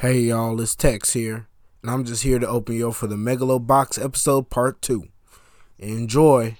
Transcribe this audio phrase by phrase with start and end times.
[0.00, 1.48] Hey y'all, it's Tex here,
[1.82, 5.08] and I'm just here to open you up for the Megalobox episode part 2.
[5.80, 6.56] Enjoy!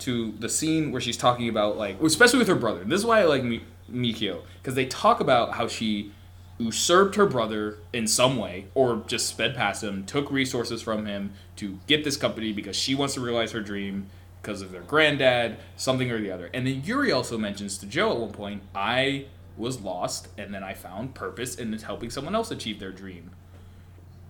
[0.00, 3.20] To the scene where she's talking about like especially with her brother this is why
[3.20, 6.12] i like Mi- mikio because they talk about how she
[6.58, 11.32] usurped her brother in some way or just sped past him took resources from him
[11.56, 14.06] to get this company because she wants to realize her dream
[14.42, 18.12] because of their granddad something or the other and then yuri also mentions to joe
[18.12, 19.24] at one point i
[19.56, 23.30] was lost and then i found purpose in helping someone else achieve their dream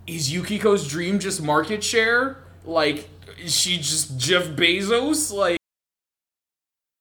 [0.07, 2.39] is Yukiko's dream just market share?
[2.65, 3.09] Like,
[3.39, 5.33] is she just Jeff Bezos?
[5.33, 5.59] Like,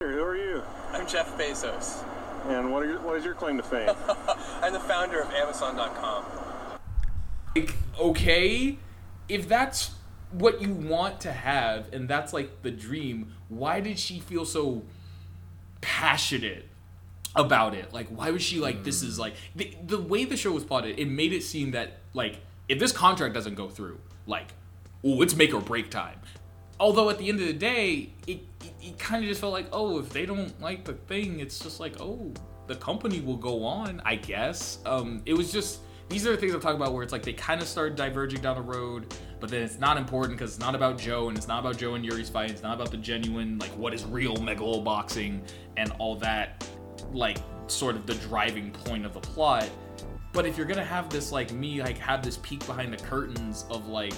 [0.01, 0.63] Who are you?
[0.91, 2.03] I'm Jeff Bezos.
[2.47, 3.89] And what, are your, what is your claim to fame?
[4.61, 6.25] I'm the founder of Amazon.com.
[7.55, 8.77] like, okay,
[9.27, 9.91] if that's
[10.31, 14.83] what you want to have and that's like the dream, why did she feel so
[15.81, 16.67] passionate
[17.35, 17.91] about it?
[17.91, 19.07] Like, why was she like, this hmm.
[19.07, 22.39] is like, the, the way the show was plotted, it made it seem that, like,
[22.67, 24.53] if this contract doesn't go through, like,
[25.03, 26.19] oh, it's make or break time.
[26.79, 29.67] Although at the end of the day, it, it, it kind of just felt like,
[29.73, 32.33] oh, if they don't like the thing, it's just like, oh,
[32.67, 34.79] the company will go on, I guess.
[34.85, 37.33] Um, it was just these are the things I'm talking about where it's like they
[37.33, 40.73] kind of start diverging down the road, but then it's not important because it's not
[40.73, 42.49] about Joe and it's not about Joe and Yuri's fight.
[42.49, 45.43] It's not about the genuine like what is real megalo boxing
[45.77, 46.67] and all that,
[47.13, 49.69] like sort of the driving point of the plot.
[50.33, 53.65] But if you're gonna have this like me like have this peek behind the curtains
[53.69, 54.15] of like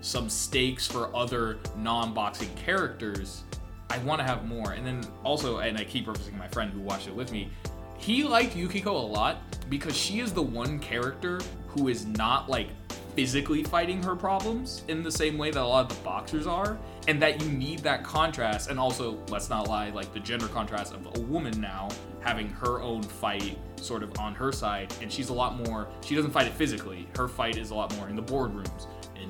[0.00, 3.42] some stakes for other non-boxing characters,
[3.90, 4.72] I want to have more.
[4.72, 7.50] And then also, and I keep referencing my friend who watched it with me,
[7.96, 9.38] he liked Yukiko a lot
[9.68, 12.68] because she is the one character who is not like
[13.16, 16.78] physically fighting her problems in the same way that a lot of the boxers are,
[17.08, 18.70] and that you need that contrast.
[18.70, 21.88] And also, let's not lie, like the gender contrast of a woman now
[22.20, 25.88] having her own fight sort of on her side, and she's a lot more.
[26.04, 27.08] She doesn't fight it physically.
[27.16, 28.86] Her fight is a lot more in the boardrooms,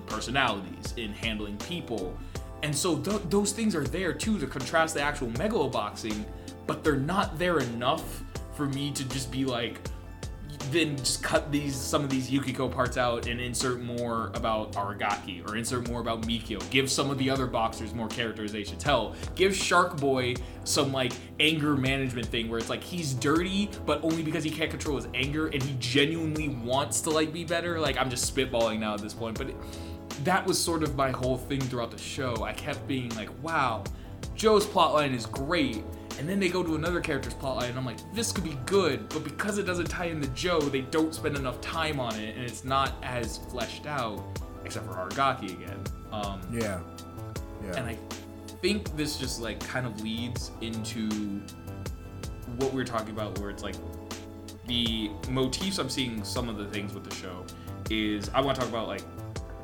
[0.08, 2.16] personalities, in handling people.
[2.62, 6.24] And so th- those things are there too to contrast the actual megalo boxing,
[6.66, 8.22] but they're not there enough
[8.54, 9.80] for me to just be like,
[10.70, 15.48] then just cut these some of these Yukiko parts out and insert more about Aragaki
[15.48, 16.58] or insert more about Mikio.
[16.70, 18.76] Give some of the other boxers more characterization.
[18.78, 24.02] Tell, give Shark Boy some like anger management thing where it's like he's dirty, but
[24.02, 27.80] only because he can't control his anger and he genuinely wants to like be better.
[27.80, 29.56] Like I'm just spitballing now at this point, but it,
[30.24, 32.44] that was sort of my whole thing throughout the show.
[32.44, 33.84] I kept being like, wow,
[34.34, 35.82] Joe's plotline is great.
[36.18, 39.08] And then they go to another character's plotline, and I'm like, this could be good,
[39.08, 42.44] but because it doesn't tie into Joe, they don't spend enough time on it, and
[42.44, 44.20] it's not as fleshed out,
[44.64, 45.78] except for Aragaki again.
[46.10, 46.80] Um, Yeah.
[47.64, 47.76] Yeah.
[47.76, 47.96] and I
[48.62, 51.08] think this just like kind of leads into
[52.56, 53.76] what we are talking about, where it's like
[54.66, 57.44] the motifs I'm seeing some of the things with the show
[57.90, 59.02] is I want to talk about like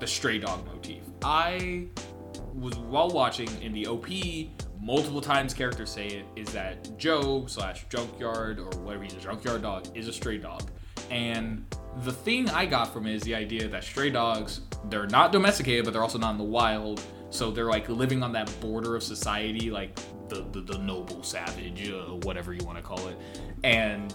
[0.00, 1.02] the stray dog motif.
[1.22, 1.88] I
[2.54, 4.06] was while watching in the OP
[4.80, 9.62] multiple times characters say it is that Joe slash junkyard or whatever he's a junkyard
[9.62, 10.70] dog is a stray dog.
[11.10, 11.64] And
[12.02, 14.60] the thing I got from it is the idea that stray dogs,
[14.90, 17.00] they're not domesticated, but they're also not in the wild.
[17.30, 19.94] So they're like living on that border of society, like
[20.28, 23.16] the the, the noble savage, uh, whatever you want to call it.
[23.64, 24.14] And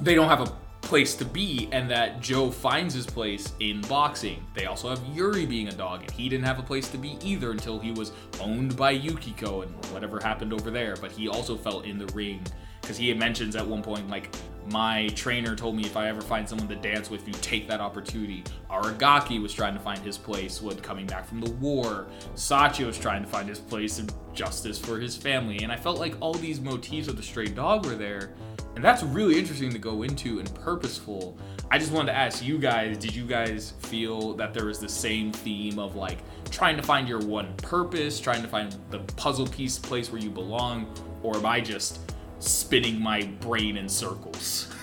[0.00, 0.52] they don't have a
[0.90, 4.44] place to be and that Joe finds his place in boxing.
[4.54, 7.16] They also have Yuri being a dog and he didn't have a place to be
[7.22, 11.56] either until he was owned by Yukiko and whatever happened over there, but he also
[11.56, 12.42] felt in the ring
[12.82, 14.34] cuz he mentions at one point like
[14.72, 17.80] my trainer told me if I ever find someone to dance with you, take that
[17.80, 18.44] opportunity.
[18.68, 22.06] Aragaki was trying to find his place when coming back from the war.
[22.34, 25.60] Sachi was trying to find his place in justice for his family.
[25.62, 28.34] And I felt like all these motifs of the stray dog were there.
[28.74, 31.36] And that's really interesting to go into and purposeful.
[31.70, 34.88] I just wanted to ask you guys did you guys feel that there was the
[34.88, 36.18] same theme of like
[36.50, 40.30] trying to find your one purpose, trying to find the puzzle piece place where you
[40.30, 40.92] belong?
[41.22, 42.00] Or am I just
[42.38, 44.72] spinning my brain in circles?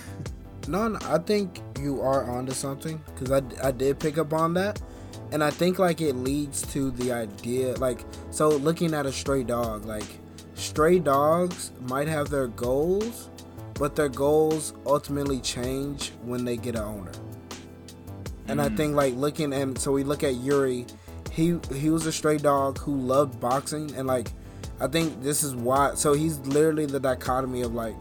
[0.67, 4.81] No, I think you are onto something because I, I did pick up on that.
[5.31, 9.43] And I think like it leads to the idea, like, so looking at a stray
[9.43, 10.05] dog, like,
[10.55, 13.29] stray dogs might have their goals,
[13.77, 17.11] but their goals ultimately change when they get an owner.
[18.47, 18.75] And I mm-hmm.
[18.75, 20.85] think like looking and so we look at Yuri,
[21.31, 24.31] he he was a stray dog who loved boxing and like
[24.79, 27.95] I think this is why so he's literally the dichotomy of like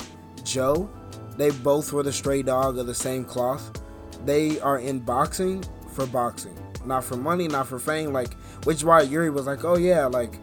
[0.45, 0.89] Joe.
[1.37, 3.83] They both were the stray dog of the same cloth.
[4.25, 6.57] They are in boxing for boxing,
[6.87, 8.13] not for money, not for fame.
[8.13, 8.35] Like,
[8.65, 10.39] which is why Yuri was like, oh yeah, like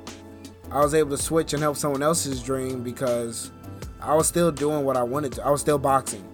[0.72, 3.52] I was able to switch and help someone else's dream because
[4.04, 5.46] I was still doing what I wanted to.
[5.46, 6.28] I was still boxing.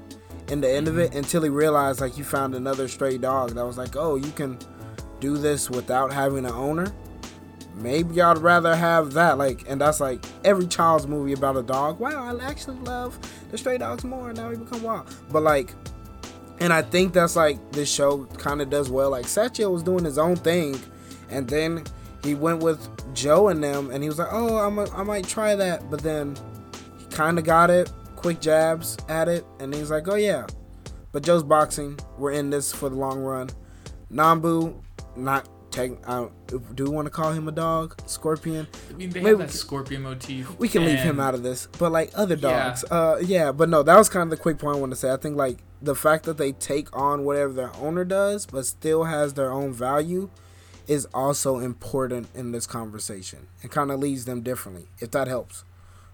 [0.49, 1.19] In the end of it, mm-hmm.
[1.19, 4.57] until he realized like you found another stray dog that was like, oh, you can
[5.19, 6.91] do this without having an owner.
[7.75, 9.37] Maybe I'd rather have that.
[9.37, 11.99] Like, and that's like every child's movie about a dog.
[11.99, 13.17] Wow, I actually love
[13.51, 14.33] the stray dogs more.
[14.33, 15.13] Now we become wild.
[15.31, 15.73] But like,
[16.59, 19.11] and I think that's like this show kind of does well.
[19.11, 20.79] Like Sachio was doing his own thing,
[21.29, 21.83] and then
[22.23, 25.27] he went with Joe and them, and he was like, "Oh, I'm a, I might
[25.27, 26.48] try that," but then he
[27.19, 30.47] kind of got it, quick jabs at it, and he's like, "Oh yeah."
[31.11, 31.99] But Joe's boxing.
[32.17, 33.49] We're in this for the long run.
[34.09, 34.73] Nambu,
[35.17, 35.91] not take.
[36.07, 36.29] I
[36.75, 37.99] do we want to call him a dog?
[38.05, 38.67] Scorpion.
[38.89, 40.57] I mean, they Maybe have we that can- scorpion motif.
[40.59, 42.69] We can leave him out of this, but like other Yeah.
[42.69, 43.51] dogs, uh, yeah.
[43.51, 45.11] But no, that was kind of the quick point I want to say.
[45.11, 49.03] I think like the fact that they take on whatever their owner does, but still
[49.03, 50.29] has their own value,
[50.87, 53.47] is also important in this conversation.
[53.61, 55.65] It kind of leads them differently, if that helps.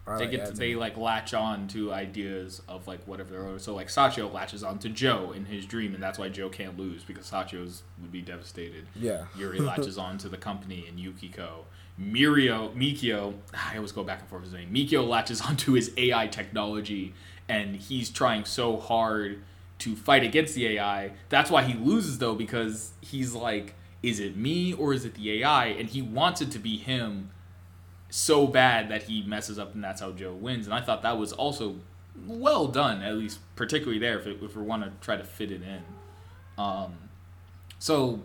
[0.07, 3.59] Or, They like, get adds they like latch on to ideas of like whatever they're.
[3.59, 6.77] So like Sachio latches on to Joe in his dream, and that's why Joe can't
[6.77, 8.85] lose because Sachio's would be devastated.
[8.95, 9.25] Yeah.
[9.35, 11.65] Yuri latches on to the company and Yukiko.
[11.99, 14.73] Mirio Mikio, I always go back and forth with his name.
[14.73, 17.13] Mikio latches onto his AI technology,
[17.49, 19.41] and he's trying so hard
[19.79, 21.11] to fight against the AI.
[21.29, 23.73] That's why he loses though, because he's like,
[24.03, 25.67] is it me or is it the AI?
[25.67, 27.31] And he wants it to be him
[28.15, 30.67] so bad that he messes up, and that's how Joe wins.
[30.67, 31.75] And I thought that was also
[32.25, 35.51] well done, at least particularly there, if, it, if we want to try to fit
[35.51, 35.83] it in.
[36.57, 36.93] Um,
[37.77, 38.21] so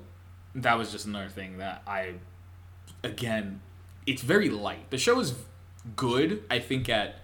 [0.54, 2.14] that was just another thing that I,
[3.02, 3.62] again,
[4.06, 4.90] it's very light.
[4.90, 5.34] The show is
[5.96, 7.16] good, I think, at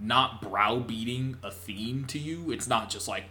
[0.00, 2.50] not browbeating a theme to you.
[2.50, 3.24] It's not just like,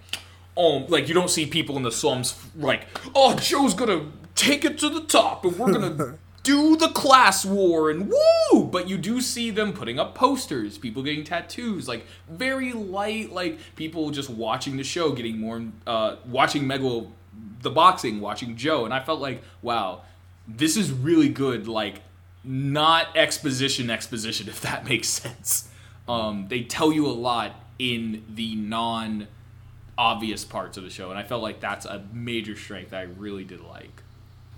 [0.55, 2.85] oh, like you don't see people in the slums like,
[3.15, 7.89] oh, Joe's gonna take it to the top and we're gonna do the class war
[7.89, 8.63] and woo!
[8.63, 13.59] But you do see them putting up posters, people getting tattoos, like very light, like
[13.75, 17.11] people just watching the show, getting more, uh, watching Megalo,
[17.61, 20.03] the boxing, watching Joe, and I felt like, wow,
[20.47, 22.01] this is really good, like
[22.45, 25.67] not exposition exposition if that makes sense
[26.07, 29.27] um, they tell you a lot in the non
[29.97, 33.43] obvious parts of the show and i felt like that's a major strength i really
[33.43, 34.03] did like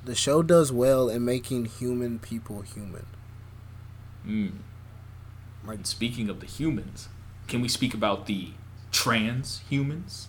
[0.10, 3.06] The show does well in making human people human.
[4.26, 7.10] and speaking of the humans
[7.48, 8.50] can we speak about the
[8.92, 10.28] trans humans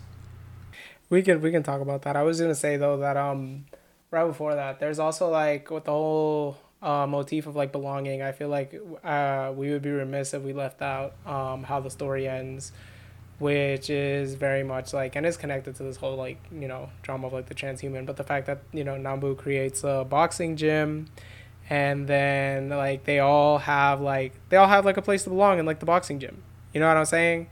[1.08, 2.14] We can we can talk about that.
[2.14, 3.64] I was gonna say though that um
[4.10, 8.20] right before that, there's also like with the whole uh, motif of like belonging.
[8.20, 11.90] I feel like uh, we would be remiss if we left out um, how the
[11.90, 12.72] story ends,
[13.40, 17.26] which is very much like and is connected to this whole like you know drama
[17.26, 18.06] of like the transhuman.
[18.06, 21.08] But the fact that you know Nambu creates a boxing gym.
[21.68, 25.58] And then like they all have like they all have like a place to belong
[25.58, 26.42] in like the boxing gym.
[26.72, 27.48] You know what I'm saying?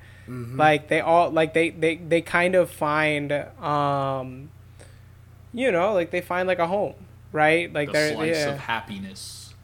[0.57, 4.51] like they all like they they they kind of find um
[5.55, 6.95] you know like they find like a home
[7.33, 9.55] right like the they're slice yeah, of happiness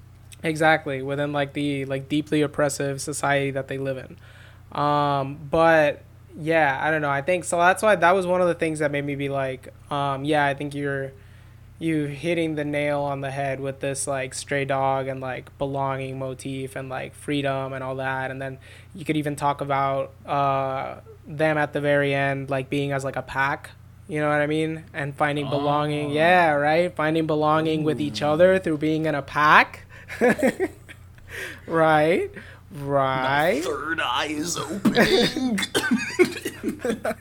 [0.43, 4.16] exactly within like the like deeply oppressive society that they live in
[4.78, 6.02] um but
[6.37, 7.11] yeah i don't know.
[7.11, 9.29] I think so that's why that was one of the things that made me be
[9.29, 11.12] like um yeah i think you're
[11.79, 16.19] you hitting the nail on the head with this like stray dog and like belonging
[16.19, 18.31] motif and like freedom and all that.
[18.31, 18.59] And then
[18.95, 23.17] you could even talk about uh them at the very end like being as like
[23.17, 23.71] a pack
[24.07, 24.85] you know what i mean?
[24.93, 26.14] And finding belonging Oh.
[26.14, 26.95] yeah right?
[26.95, 29.85] Finding belonging with each other through being in a pack.
[31.67, 32.31] Right
[32.75, 33.54] right.
[33.54, 35.59] My third eye is opening.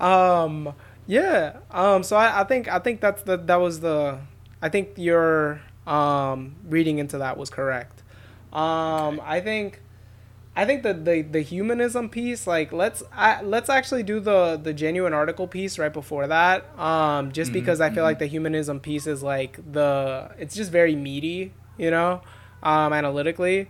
[0.00, 0.74] Um
[1.06, 4.18] yeah um so I, I think i think that's the that was the
[4.60, 8.02] i think your um reading into that was correct.
[8.52, 9.80] Um i think
[10.54, 14.72] i think that the the humanism piece like let's I, let's actually do the the
[14.72, 19.06] genuine article piece right before that um just because i feel like the humanism piece
[19.06, 22.22] is like the it's just very meaty you know
[22.62, 23.68] um analytically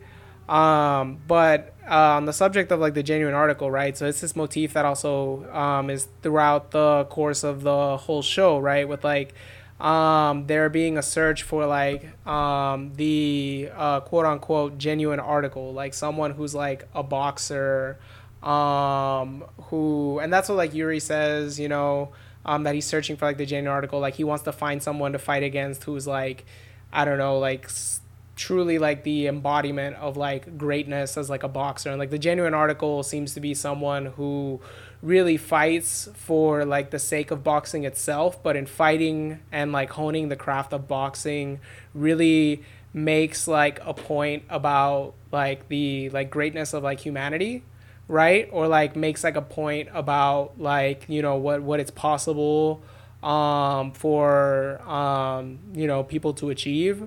[0.49, 3.97] um, but uh, on the subject of like the genuine article, right?
[3.97, 8.59] So it's this motif that also um, is throughout the course of the whole show,
[8.59, 8.89] right?
[8.89, 9.35] With like
[9.81, 15.95] um, there being a search for like um, the uh, quote unquote genuine article, like
[15.95, 17.99] someone who's like a boxer,
[18.43, 22.11] um, who, and that's what like Yuri says, you know,
[22.45, 24.01] um, that he's searching for like the genuine article.
[24.01, 26.45] Like he wants to find someone to fight against who's like,
[26.93, 28.01] I don't know, like s-
[28.39, 31.91] truly like the embodiment of like greatness as like a boxer.
[31.91, 34.61] And like the genuine article seems to be someone who
[35.03, 40.29] really fights for like the sake of boxing itself, but in fighting and like honing
[40.29, 41.61] the craft of boxing
[41.93, 42.63] really
[42.95, 47.63] makes like a point about like the like greatness of like humanity
[48.09, 52.83] right or like makes like a point about like you know what what it's possible
[53.23, 57.07] um for um you know people to achieve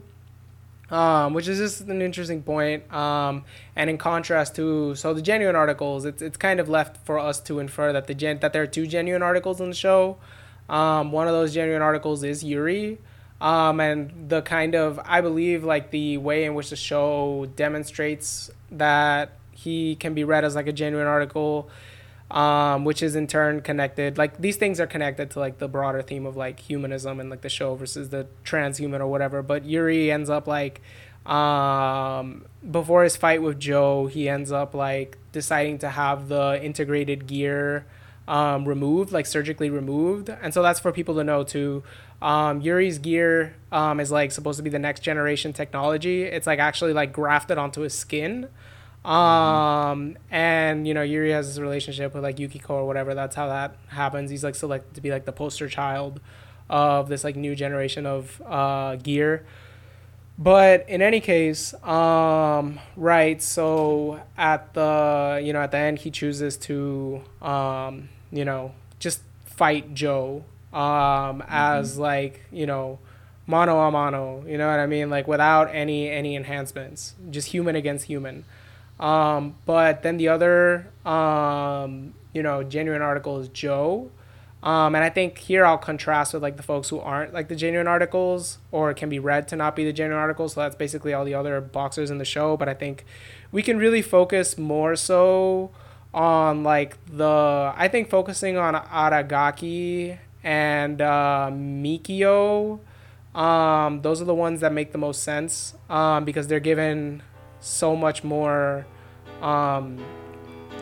[0.92, 2.92] um, which is just an interesting point.
[2.94, 3.46] Um,
[3.76, 7.40] and in contrast to so the genuine articles, it's it's kind of left for us
[7.42, 10.18] to infer that the gen that there are two genuine articles in the show.
[10.70, 13.00] Um, one of those genuine articles is Yuri.
[13.40, 18.52] Um, and the kind of I believe like the way in which the show demonstrates
[18.70, 21.70] that he can be read as like a genuine article
[22.32, 24.18] um, which is in turn connected.
[24.18, 27.42] Like these things are connected to like the broader theme of like humanism and like
[27.42, 29.44] the show versus the transhuman or whatever.
[29.44, 30.82] But Yuri ends up like
[31.26, 37.28] um, before his fight with Joe, he ends up like deciding to have the integrated
[37.28, 37.86] gear
[38.28, 41.84] um, removed, like surgically removed, and so that's for people to know too.
[42.22, 46.24] Um, Yuri's gear um, is like supposed to be the next generation technology.
[46.24, 48.48] It's like actually like grafted onto his skin.
[49.04, 53.16] Um, and you know, Yuri has this relationship with like Yukiko or whatever.
[53.16, 54.30] That's how that happens.
[54.30, 56.20] He's like selected to be like the poster child
[56.70, 59.46] of this like new generation of uh, gear.
[60.38, 63.42] But in any case, um, right.
[63.42, 69.22] So at the you know at the end, he chooses to um, you know just
[69.46, 70.44] fight Joe
[70.74, 73.00] um, as like you know
[73.46, 74.44] mano a mano.
[74.48, 75.10] You know what I mean?
[75.10, 78.46] Like without any any enhancements, just human against human.
[79.02, 84.12] Um, but then the other, um, you know, genuine article is Joe.
[84.64, 87.56] Um, and I think here I'll contrast with like the folks who aren't like the
[87.56, 90.54] genuine articles or can be read to not be the genuine articles.
[90.54, 92.56] So that's basically all the other boxers in the show.
[92.56, 93.04] But I think
[93.52, 95.72] we can really focus more so
[96.14, 102.80] on like the, I think focusing on Aragaki and uh, Mikio.
[103.34, 107.24] Um, those are the ones that make the most sense um, because they're given
[107.62, 108.86] so much more
[109.42, 110.04] um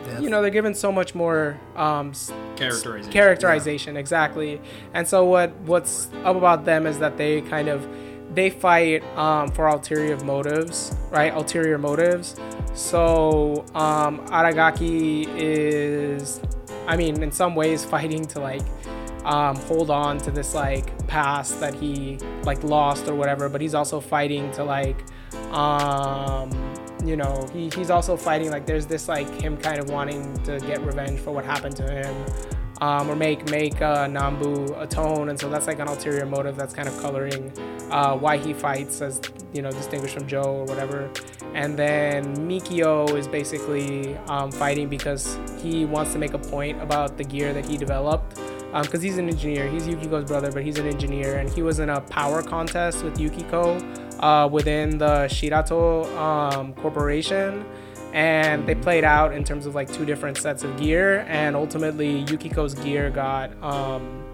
[0.04, 0.22] Death.
[0.22, 2.12] you know they're given so much more um
[2.56, 3.12] Characterization.
[3.12, 4.60] characterization exactly
[4.94, 7.86] and so what what's up about them is that they kind of
[8.34, 12.36] they fight um, for ulterior motives right ulterior motives
[12.74, 16.40] so um, aragaki is
[16.86, 18.62] i mean in some ways fighting to like
[19.24, 23.74] um, hold on to this like past that he like lost or whatever but he's
[23.74, 25.04] also fighting to like
[25.52, 26.50] um,
[27.04, 30.58] you know he, he's also fighting like there's this like him kind of wanting to
[30.60, 32.14] get revenge for what happened to him
[32.80, 36.74] um, or make make uh, Nambu atone and so that's like an ulterior motive that's
[36.74, 37.52] kind of coloring
[37.90, 39.20] uh, why he fights as
[39.52, 41.10] you know distinguished from Joe or whatever
[41.54, 47.16] and then Mikio is basically um, fighting because he wants to make a point about
[47.16, 48.38] the gear that he developed
[48.82, 49.68] because he's an engineer.
[49.68, 53.18] He's Yukiko's brother, but he's an engineer, and he was in a power contest with
[53.18, 53.80] Yukiko
[54.20, 57.64] uh, within the Shirato um, corporation,
[58.12, 62.24] and they played out in terms of like two different sets of gear, and ultimately
[62.24, 63.50] Yukiko's gear got.
[63.62, 64.24] Um,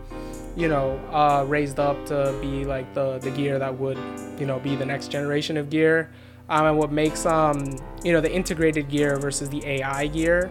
[0.57, 3.99] you know, uh, raised up to be like the, the gear that would,
[4.39, 6.11] you know, be the next generation of gear.
[6.49, 10.51] Um, and what makes, um, you know, the integrated gear versus the AI gear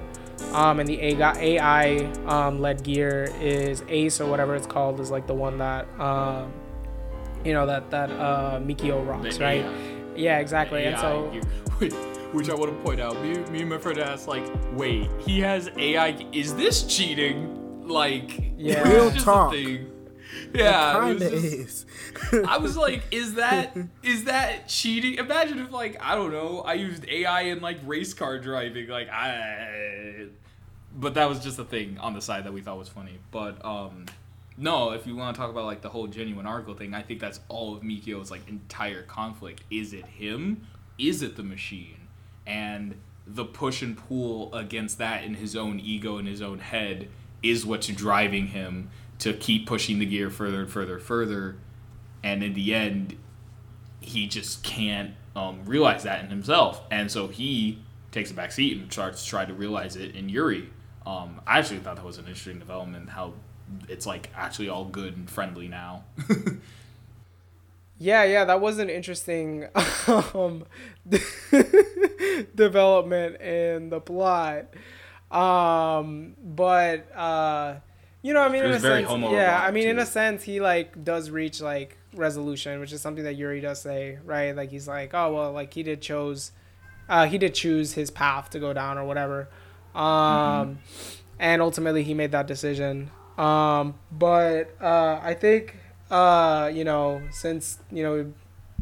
[0.54, 5.28] um, and the AI um, led gear is Ace or whatever it's called is like
[5.28, 6.52] the one that um,
[7.46, 9.62] you know that that uh, Mikio rocks, The right?
[9.66, 10.16] AI.
[10.16, 10.84] Yeah, exactly.
[10.86, 11.42] and AI so gear.
[11.80, 11.94] Wait,
[12.34, 13.22] which I want to point out.
[13.22, 16.26] Me, me and my friend asked, like, wait, he has AI.
[16.32, 17.88] Is this cheating?
[17.88, 18.88] Like, Yeah.
[18.90, 19.52] Real talk.
[19.52, 19.92] thing.
[20.54, 21.46] Yeah, it was Kinda just-
[22.34, 22.46] is.
[22.48, 25.16] I was like, is that is that cheating?
[25.16, 29.10] Imagine if like I don't know, I used AI in like race car driving, like
[29.10, 30.28] I.
[30.98, 33.20] But that was just a thing on the side that we thought was funny.
[33.32, 34.06] But um,
[34.58, 37.20] no, if you want to talk about like the whole genuine article thing, I think
[37.20, 39.62] that's all of Mikio's like entire conflict.
[39.70, 40.68] Is it him?
[40.98, 42.08] Is it the machine?
[42.48, 42.96] And
[43.28, 47.10] the push and pull against that in his own ego in his own head
[47.42, 51.56] is what's driving him to keep pushing the gear further and further and further
[52.24, 53.18] and in the end
[54.00, 57.80] he just can't um, realize that in himself and so he
[58.12, 60.70] takes a back seat and starts to try to realize it in yuri
[61.08, 63.34] um, i actually thought that was an interesting development how
[63.90, 66.04] it's like actually all good and friendly now
[67.98, 69.68] Yeah, yeah, that was an interesting
[70.08, 70.66] um,
[72.56, 74.66] development in the plot.
[75.32, 77.76] Um, but uh,
[78.22, 80.60] you know, I mean, It in a sense, yeah, I mean, in a sense, he
[80.60, 84.56] like does reach like resolution, which is something that Yuri does say, right?
[84.56, 86.52] Like he's like, oh well, like he did chose,
[87.08, 89.48] uh, he did choose his path to go down or whatever,
[89.94, 90.80] um,
[91.40, 93.10] and ultimately he made that decision.
[93.38, 95.76] Um, but uh, I think,
[96.10, 98.26] uh, you know, since you know we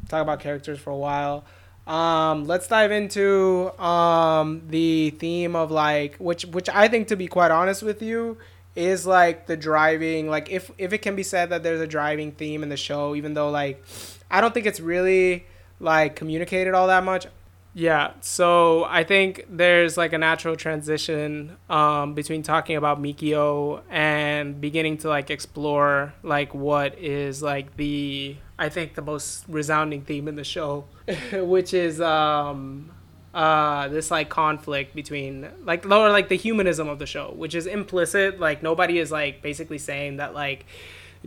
[0.07, 1.43] talk about characters for a while.
[1.85, 7.27] Um, let's dive into um, the theme of like which which I think to be
[7.27, 8.37] quite honest with you
[8.75, 12.31] is like the driving like if if it can be said that there's a driving
[12.31, 13.83] theme in the show even though like
[14.31, 15.45] I don't think it's really
[15.79, 17.27] like communicated all that much.
[17.75, 24.61] Yeah, so I think there's like a natural transition um, between talking about Mikio and
[24.61, 30.27] beginning to like explore like what is like the I think the most resounding theme
[30.27, 30.85] in the show,
[31.33, 32.91] which is um,
[33.33, 37.65] uh, this like conflict between like lower like the humanism of the show, which is
[37.65, 38.39] implicit.
[38.39, 40.67] Like nobody is like basically saying that like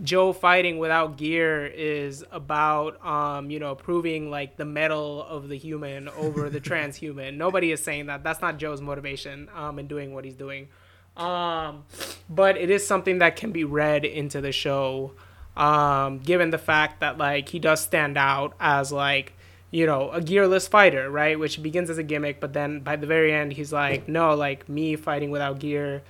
[0.03, 5.57] Joe fighting without gear is about um, you know proving like the metal of the
[5.57, 7.37] human over the transhuman.
[7.37, 8.23] Nobody is saying that.
[8.23, 10.67] That's not Joe's motivation um, in doing what he's doing.
[11.15, 11.85] Um,
[12.29, 15.13] but it is something that can be read into the show,
[15.55, 19.33] um, given the fact that like he does stand out as like
[19.71, 21.39] you know a gearless fighter, right?
[21.39, 24.69] Which begins as a gimmick, but then by the very end he's like, no, like
[24.69, 26.03] me fighting without gear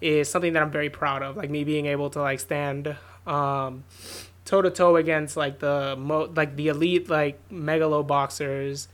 [0.00, 1.36] is something that I'm very proud of.
[1.36, 2.96] Like me being able to like stand
[3.26, 8.88] toe to toe against like the mo like the elite like megalo boxers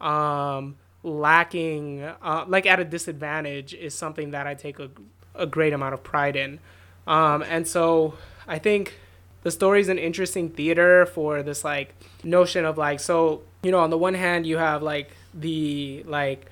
[0.00, 4.88] um lacking uh, like at a disadvantage is something that I take a,
[5.34, 6.60] a great amount of pride in.
[7.06, 8.14] Um and so
[8.46, 8.94] I think
[9.42, 13.80] the story is an interesting theater for this like notion of like so you know
[13.80, 16.46] on the one hand you have like the like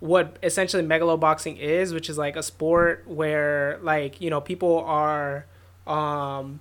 [0.00, 4.80] what essentially megalo boxing is which is like a sport where like you know people
[4.80, 5.46] are
[5.86, 6.58] um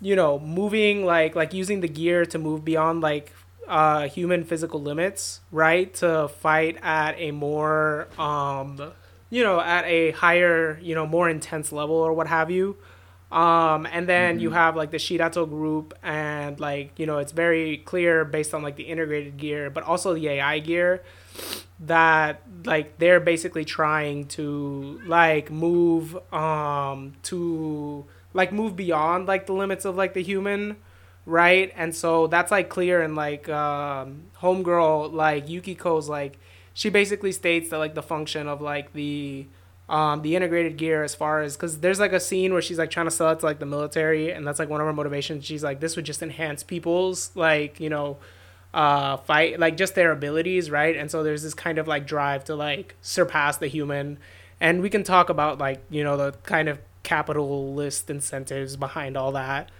[0.00, 3.32] you know moving like like using the gear to move beyond like
[3.68, 5.92] uh human physical limits right?
[5.94, 8.92] To fight at a more um
[9.30, 12.76] you know at a higher you know more intense level or what have you.
[13.30, 17.78] Um and then you have like the shirato group and like you know it's very
[17.78, 21.02] clear based on like the integrated gear but also the ai gear
[21.80, 29.52] that like they're basically trying to like move um to like move beyond like the
[29.52, 30.76] limits of like the human
[31.26, 31.72] right?
[31.76, 36.38] And so that's like clear and like um homegirl like yukiko's like
[36.74, 39.46] she basically states that like the function of like the
[39.88, 42.90] um the integrated gear as far as because there's like a scene where she's like
[42.90, 45.44] trying to sell it to like the military and that's like one of her motivations.
[45.44, 48.18] She's like this would just enhance people's like you know
[48.72, 50.96] uh fight like just their abilities right?
[50.96, 54.18] And so there's this kind of like drive to like surpass the human.
[54.60, 59.32] And we can talk about like you know the kind of capitalist incentives behind all
[59.32, 59.70] that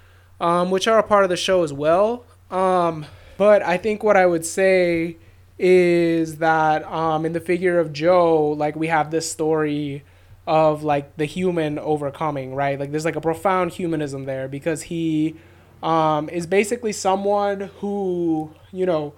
[0.41, 2.25] um which are a part of the show as well.
[2.51, 3.07] Um
[3.37, 5.17] but i think what i would say
[5.59, 10.03] is that um in the figure of joe like we have this story
[10.47, 12.79] of like the human overcoming right?
[12.79, 15.37] Like there's like a profound humanism there because he
[15.83, 19.15] um, is basically someone who you know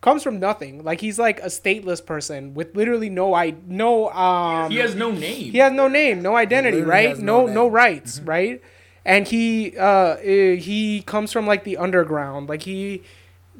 [0.00, 0.84] comes from nothing.
[0.84, 5.10] Like he's like a stateless person with literally no I no um He has no
[5.10, 5.52] name.
[5.52, 7.10] he has no name, no identity, right?
[7.10, 7.72] has No no no, name.
[7.72, 8.60] rights, right?
[9.04, 12.48] And he uh eh, he comes from like the underground.
[12.48, 13.02] Like he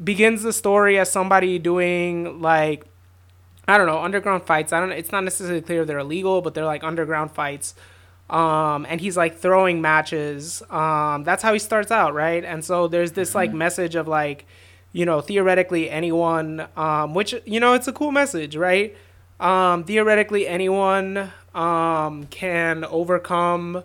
[0.02, 2.84] begins the story as somebody doing like
[3.66, 4.72] I don't know, underground fights.
[4.72, 7.74] I don't know it's not necessarily clear if they're illegal, but they're like underground fights.
[8.30, 10.62] Um and he's like throwing matches.
[10.70, 12.44] Um that's how he starts out, right?
[12.44, 14.46] And so there's this like message of like
[14.92, 18.96] you know, theoretically anyone um which you know, it's a cool message, right?
[19.40, 23.84] Um theoretically anyone um can overcome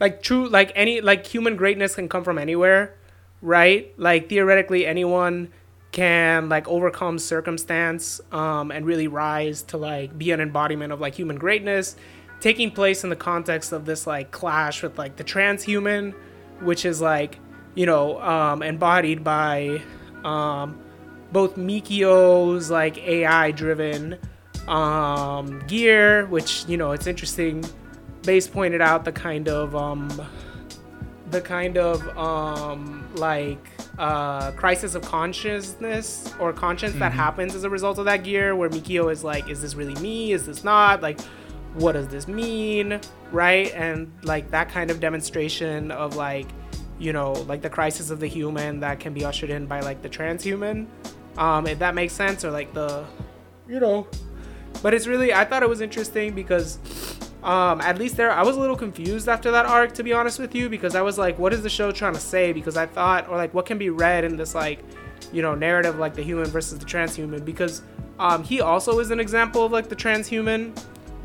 [0.00, 2.94] like true like any like human greatness can come from anywhere,
[3.42, 3.92] right?
[3.98, 5.50] Like theoretically anyone
[5.92, 11.14] can like overcome circumstance um, and really rise to like be an embodiment of like
[11.14, 11.96] human greatness
[12.40, 16.14] taking place in the context of this like clash with like the transhuman
[16.60, 17.38] which is like
[17.74, 19.80] you know um, embodied by
[20.24, 20.78] um,
[21.32, 24.18] both mikio's like ai driven
[24.68, 27.64] um, gear which you know it's interesting.
[28.22, 30.08] Base pointed out the kind of um,
[31.30, 37.70] the kind of um like uh crisis of consciousness or conscience that happens as a
[37.70, 40.32] result of that gear where Mikio is like is this really me?
[40.32, 41.02] Is this not?
[41.02, 41.20] Like
[41.74, 43.00] what does this mean?
[43.32, 43.72] Right?
[43.74, 46.48] And like that kind of demonstration of like
[46.98, 50.02] you know, like the crisis of the human that can be ushered in by like
[50.02, 50.86] the transhuman.
[51.36, 53.04] Um, if that makes sense, or like the,
[53.68, 54.08] you know,
[54.82, 56.78] but it's really I thought it was interesting because
[57.42, 60.38] um, at least there I was a little confused after that arc to be honest
[60.38, 62.52] with you because I was like, what is the show trying to say?
[62.52, 64.80] Because I thought or like what can be read in this like,
[65.32, 67.82] you know, narrative like the human versus the transhuman because
[68.18, 70.76] um, he also is an example of like the transhuman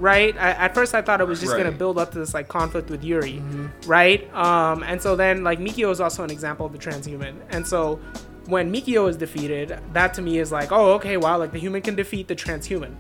[0.03, 0.35] right?
[0.35, 2.89] I, at first, I thought it was just gonna build up to this like conflict
[2.89, 3.41] with Yuri,
[3.85, 4.31] right?
[4.35, 8.01] Um, and so then like Mikio is also an example of the transhuman, and so
[8.47, 11.81] when Mikio is defeated, that to me is like, oh, okay, wow, like the human
[11.81, 12.93] can defeat the transhuman,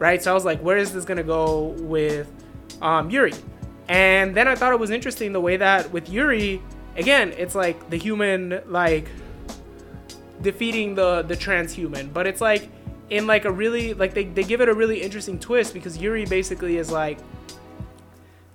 [0.00, 0.20] right?
[0.20, 2.28] So I was like, where is this gonna go with
[2.82, 3.34] um, Yuri?
[3.88, 6.60] And then I thought it was interesting the way that with Yuri,
[6.96, 9.08] again, it's like the human like
[10.42, 12.68] defeating the the transhuman but it's like
[13.10, 16.26] in like a really like they, they give it a really interesting twist because yuri
[16.26, 17.18] basically is like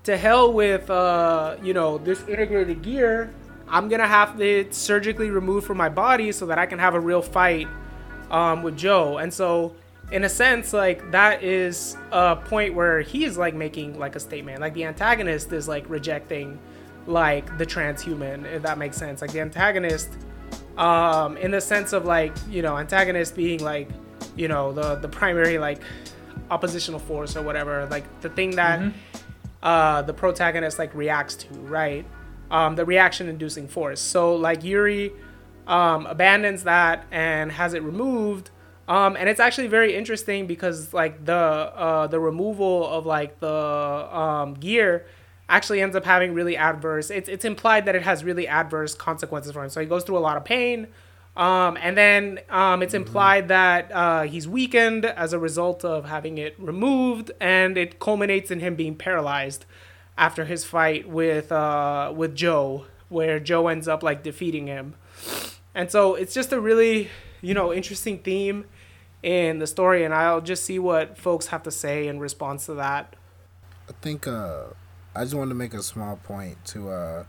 [0.03, 3.33] to hell with uh you know this integrated gear.
[3.67, 6.99] I'm gonna have it surgically removed from my body so that i can have a
[6.99, 7.67] real fight
[8.29, 9.17] um with joe.
[9.17, 9.75] And so
[10.11, 14.19] in a sense like that is a point where he is like making like a
[14.19, 14.61] statement.
[14.61, 16.59] Like the antagonist is like rejecting
[17.07, 19.21] like the transhuman if that makes sense.
[19.21, 20.09] Like the antagonist
[20.77, 23.89] um in the sense of like you know antagonist being like
[24.35, 25.81] you know the the primary like
[26.49, 28.81] oppositional force or whatever like the thing that
[29.61, 32.05] uh the protagonist like reacts to right?
[32.51, 33.99] Um the reaction inducing force.
[33.99, 35.13] So like yuri
[35.67, 38.49] um abandons that and has it removed.
[38.87, 43.47] Um and it's actually very interesting because like the uh the removal of like the
[44.17, 45.05] um gear
[45.47, 49.51] actually ends up having really adverse it's it's implied that it has really adverse consequences
[49.51, 49.69] for him.
[49.69, 50.87] So he goes through a lot of pain
[51.35, 56.37] um, and then um, it's implied that uh, he's weakened as a result of having
[56.37, 59.65] it removed, and it culminates in him being paralyzed
[60.15, 64.93] after his fight with uh, with Joe, where Joe ends up like defeating him.
[65.73, 67.09] And so it's just a really
[67.41, 68.65] you know interesting theme
[69.23, 72.75] in the story, and I'll just see what folks have to say in response to
[72.75, 73.15] that.
[73.89, 74.65] I think uh,
[75.15, 77.23] I just wanted to make a small point to uh,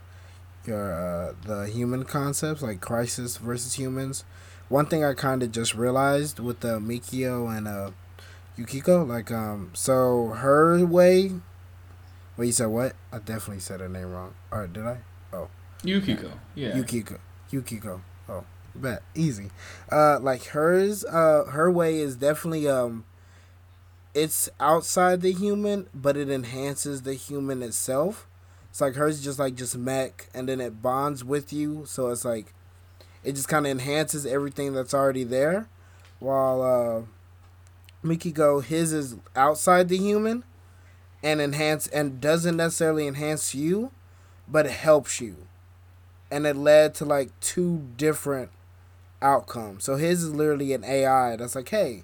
[0.67, 4.25] your uh, the human concepts like crisis versus humans.
[4.69, 7.91] One thing I kind of just realized with the Mikio and uh,
[8.57, 11.33] Yukiko, like um, so her way.
[12.37, 12.95] Wait, you said what?
[13.13, 14.35] I definitely said her name wrong.
[14.51, 14.99] Or did I?
[15.33, 15.49] Oh,
[15.85, 16.33] Yukiko.
[16.55, 16.75] Yeah.
[16.77, 17.19] Yukiko.
[17.51, 18.01] Yukiko.
[18.29, 19.51] Oh, bet easy.
[19.91, 21.05] Uh, like hers.
[21.05, 23.05] Uh, her way is definitely um.
[24.15, 28.29] It's outside the human, but it enhances the human itself.
[28.75, 31.85] It's like hers, just like just mech, and then it bonds with you.
[31.87, 32.53] So it's like,
[33.23, 35.69] it just kind of enhances everything that's already there.
[36.19, 37.03] While uh,
[38.05, 40.43] Mikiko, his is outside the human,
[41.23, 43.93] and enhance and doesn't necessarily enhance you,
[44.49, 45.37] but it helps you
[46.35, 48.51] and it led to like two different
[49.23, 49.85] outcomes.
[49.85, 52.03] So his is literally an AI that's like, hey,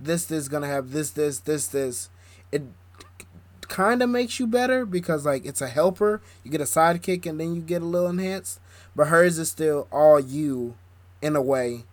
[0.00, 2.10] this this gonna have this this this this.
[2.50, 2.64] It
[3.68, 6.20] kind of makes you better because like it's a helper.
[6.42, 8.60] You get a sidekick and then you get a little enhanced.
[8.96, 10.76] But hers is still all you,
[11.22, 11.84] in a way,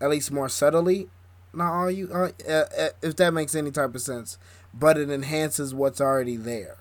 [0.00, 1.08] at least more subtly.
[1.52, 4.38] Not all you, uh, uh, uh, if that makes any type of sense.
[4.72, 6.78] But it enhances what's already there.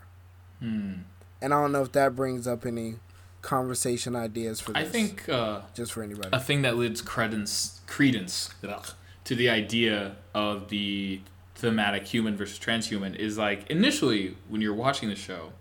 [0.60, 0.94] Hmm.
[1.42, 2.96] And I don't know if that brings up any
[3.42, 4.88] conversation ideas for this.
[4.88, 6.30] I think uh, just for anybody.
[6.32, 8.88] a thing that lends credence credence ugh,
[9.26, 11.20] to the idea of the
[11.63, 15.54] thematic human versus transhuman is like initially when you're watching the show,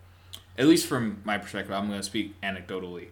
[0.59, 3.11] at least from my perspective, I'm going to speak anecdotally.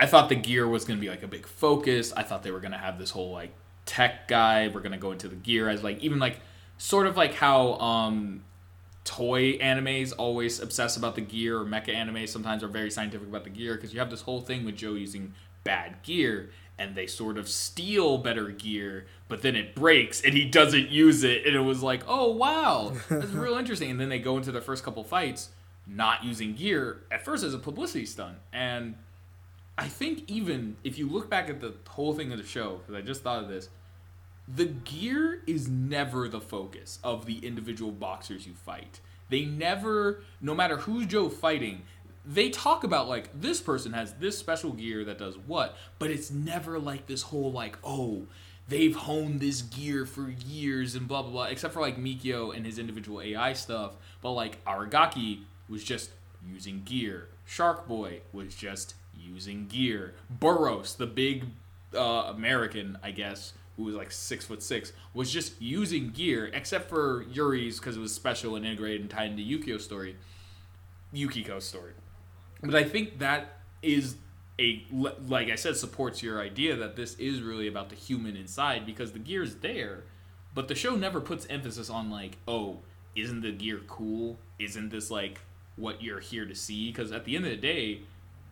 [0.00, 2.12] I thought the gear was going to be like a big focus.
[2.16, 3.54] I thought they were going to have this whole like
[3.86, 4.66] tech guy.
[4.66, 6.40] We're going to go into the gear as like even like
[6.78, 8.42] sort of like how um
[9.04, 13.44] toy animes always obsess about the gear or mecha anime sometimes are very scientific about
[13.44, 17.06] the gear because you have this whole thing with Joe using bad gear and they
[17.06, 21.46] sort of steal better gear but then it breaks and he doesn't use it.
[21.46, 23.90] And it was like oh wow that's real interesting.
[23.90, 25.50] And then they go into their first couple fights
[25.86, 28.38] not using gear at first as a publicity stunt.
[28.52, 28.96] And
[29.78, 32.94] I think even if you look back at the whole thing of the show because
[32.94, 33.68] I just thought of this
[34.48, 39.00] the gear is never the focus of the individual boxers you fight.
[39.28, 41.82] They never, no matter who's Joe fighting,
[42.26, 46.30] they talk about like this person has this special gear that does what, but it's
[46.30, 48.26] never like this whole like, oh,
[48.68, 52.66] they've honed this gear for years and blah blah blah, except for like Mikio and
[52.66, 53.92] his individual AI stuff.
[54.22, 56.10] But like Aragaki was just
[56.44, 57.28] using gear.
[57.44, 60.14] Shark Boy was just using gear.
[60.28, 61.44] Burros, the big
[61.94, 66.88] uh, American, I guess, who was like six foot six, was just using gear, except
[66.88, 70.16] for Yuri's because it was special and integrated and tied into Yukio's story,
[71.14, 71.92] Yukiko's story.
[72.62, 74.16] But I think that is
[74.58, 74.84] a
[75.28, 79.12] like I said supports your idea that this is really about the human inside because
[79.12, 80.04] the gear is there,
[80.54, 82.78] but the show never puts emphasis on like, oh,
[83.14, 84.38] isn't the gear cool?
[84.58, 85.40] Isn't this like
[85.76, 86.90] what you're here to see?
[86.90, 88.00] Because at the end of the day,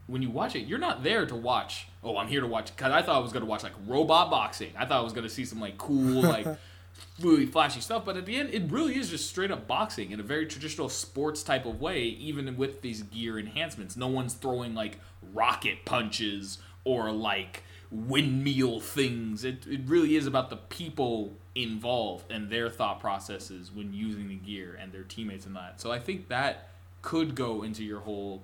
[0.06, 1.86] when you watch it, you're not there to watch.
[2.02, 4.72] Oh, I'm here to watch because I thought I was gonna watch like robot boxing.
[4.76, 6.46] I thought I was gonna see some like cool like
[7.20, 8.04] really flashy stuff.
[8.04, 10.88] But at the end, it really is just straight up boxing in a very traditional
[10.88, 12.02] sports type of way.
[12.02, 14.98] Even with these gear enhancements, no one's throwing like
[15.32, 19.44] rocket punches or like windmill things.
[19.44, 24.34] It it really is about the people involved and their thought processes when using the
[24.34, 25.80] gear and their teammates and that.
[25.80, 26.68] So I think that
[27.02, 28.42] could go into your whole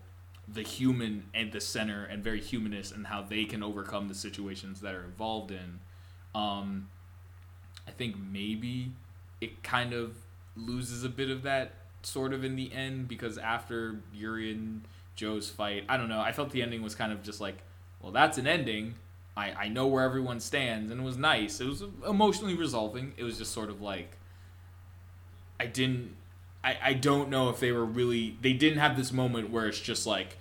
[0.53, 4.81] the human and the center and very humanist and how they can overcome the situations
[4.81, 5.81] that are involved in.
[6.35, 6.89] Um,
[7.91, 8.93] I think maybe
[9.41, 10.15] it kind of
[10.57, 11.73] loses a bit of that
[12.03, 14.83] sort of in the end because after Yuri and
[15.17, 16.21] Joe's fight, I don't know.
[16.21, 17.57] I felt the ending was kind of just like,
[18.01, 18.95] well, that's an ending.
[19.37, 21.61] I, I know where everyone stands, and it was nice.
[21.61, 23.13] It was emotionally resolving.
[23.17, 24.17] It was just sort of like,
[25.59, 26.17] I didn't
[26.63, 29.81] I, I don't know if they were really they didn't have this moment where it's
[29.81, 30.37] just like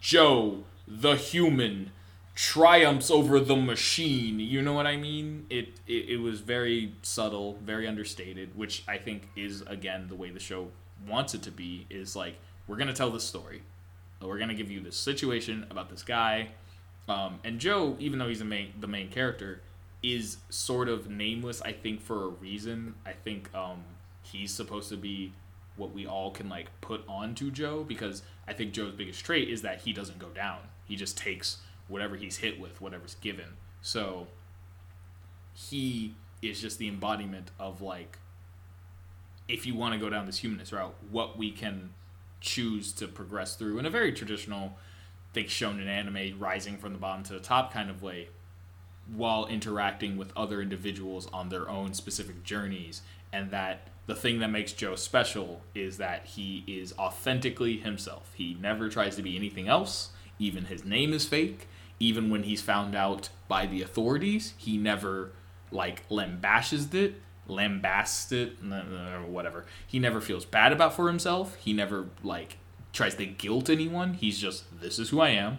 [0.00, 1.90] Joe the human
[2.34, 4.40] triumphs over the machine.
[4.40, 5.46] You know what I mean?
[5.50, 10.30] It, it it was very subtle, very understated, which I think is again the way
[10.30, 10.68] the show
[11.08, 11.86] wants it to be.
[11.90, 13.62] Is like we're gonna tell this story,
[14.20, 16.48] we're gonna give you this situation about this guy,
[17.08, 19.60] um, and Joe, even though he's the main the main character,
[20.02, 21.62] is sort of nameless.
[21.62, 22.94] I think for a reason.
[23.06, 23.84] I think um,
[24.22, 25.32] he's supposed to be
[25.76, 29.62] what we all can like put onto Joe because I think Joe's biggest trait is
[29.62, 30.58] that he doesn't go down.
[30.84, 33.56] He just takes whatever he's hit with, whatever's given.
[33.82, 34.28] So
[35.52, 38.18] he is just the embodiment of like
[39.48, 41.90] if you want to go down this humanist route, what we can
[42.40, 44.76] choose to progress through in a very traditional
[45.32, 48.28] thing shown in anime, rising from the bottom to the top kind of way,
[49.14, 54.50] while interacting with other individuals on their own specific journeys, and that the thing that
[54.50, 58.32] makes Joe special is that he is authentically himself.
[58.34, 60.10] He never tries to be anything else.
[60.38, 61.66] Even his name is fake.
[62.00, 65.32] Even when he's found out by the authorities, he never
[65.70, 69.64] like lambashes it, lambasts it, uh, whatever.
[69.86, 71.56] He never feels bad about for himself.
[71.56, 72.58] He never like
[72.92, 74.14] tries to guilt anyone.
[74.14, 75.58] He's just this is who I am.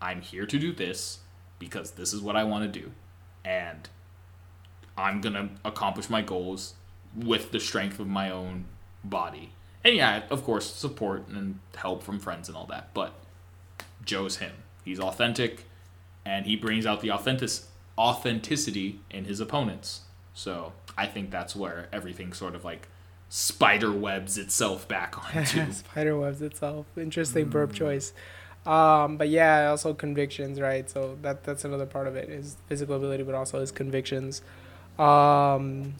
[0.00, 1.20] I'm here to do this
[1.58, 2.92] because this is what I want to do.
[3.44, 3.88] And
[4.96, 6.74] I'm to accomplish my goals
[7.14, 8.66] with the strength of my own
[9.04, 9.52] body.
[9.84, 12.92] And yeah, of course, support and help from friends and all that.
[12.92, 13.14] But
[14.04, 14.52] Joe's him.
[14.84, 15.64] He's authentic,
[16.26, 17.50] and he brings out the authentic
[17.96, 20.02] authenticity in his opponents.
[20.34, 22.88] So I think that's where everything sort of like
[23.28, 25.72] spider webs itself back onto.
[25.72, 26.86] spider webs itself.
[26.98, 27.50] Interesting mm.
[27.50, 28.12] burp choice.
[28.66, 30.90] Um, but yeah, also convictions, right?
[30.90, 34.42] So that that's another part of it is physical ability, but also his convictions.
[34.98, 35.94] Um,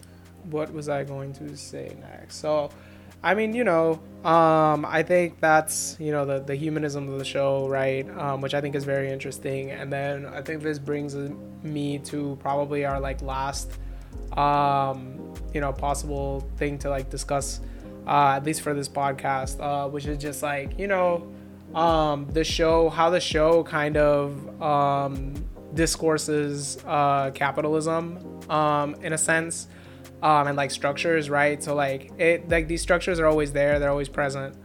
[0.49, 2.35] what was I going to say next?
[2.35, 2.69] So,
[3.23, 7.25] I mean, you know, um, I think that's you know the the humanism of the
[7.25, 8.07] show, right?
[8.17, 9.71] Um, which I think is very interesting.
[9.71, 11.15] And then I think this brings
[11.63, 13.71] me to probably our like last,
[14.33, 17.61] um, you know, possible thing to like discuss,
[18.05, 21.31] uh, at least for this podcast, uh, which is just like you know,
[21.73, 25.33] um, the show, how the show kind of um,
[25.73, 29.67] discourses uh, capitalism um, in a sense
[30.21, 31.61] um, and like structures, right?
[31.63, 34.55] So like it like these structures are always there, they're always present.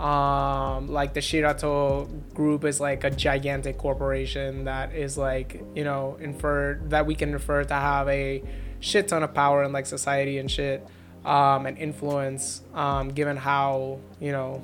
[0.00, 6.16] Um, like the Shirato group is like a gigantic corporation that is like you know
[6.20, 8.42] inferred that we can refer to have a
[8.80, 10.86] shit ton of power in like society and shit
[11.24, 14.62] um, and influence um, given how you know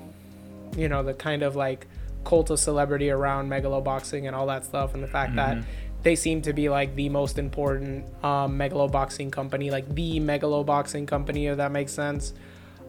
[0.76, 1.88] you know the kind of like
[2.24, 5.60] cult of celebrity around megaloboxing and all that stuff and the fact mm-hmm.
[5.60, 5.64] that
[6.04, 10.64] they seem to be like the most important um, megalo boxing company, like the megalo
[10.64, 12.34] boxing company, if that makes sense.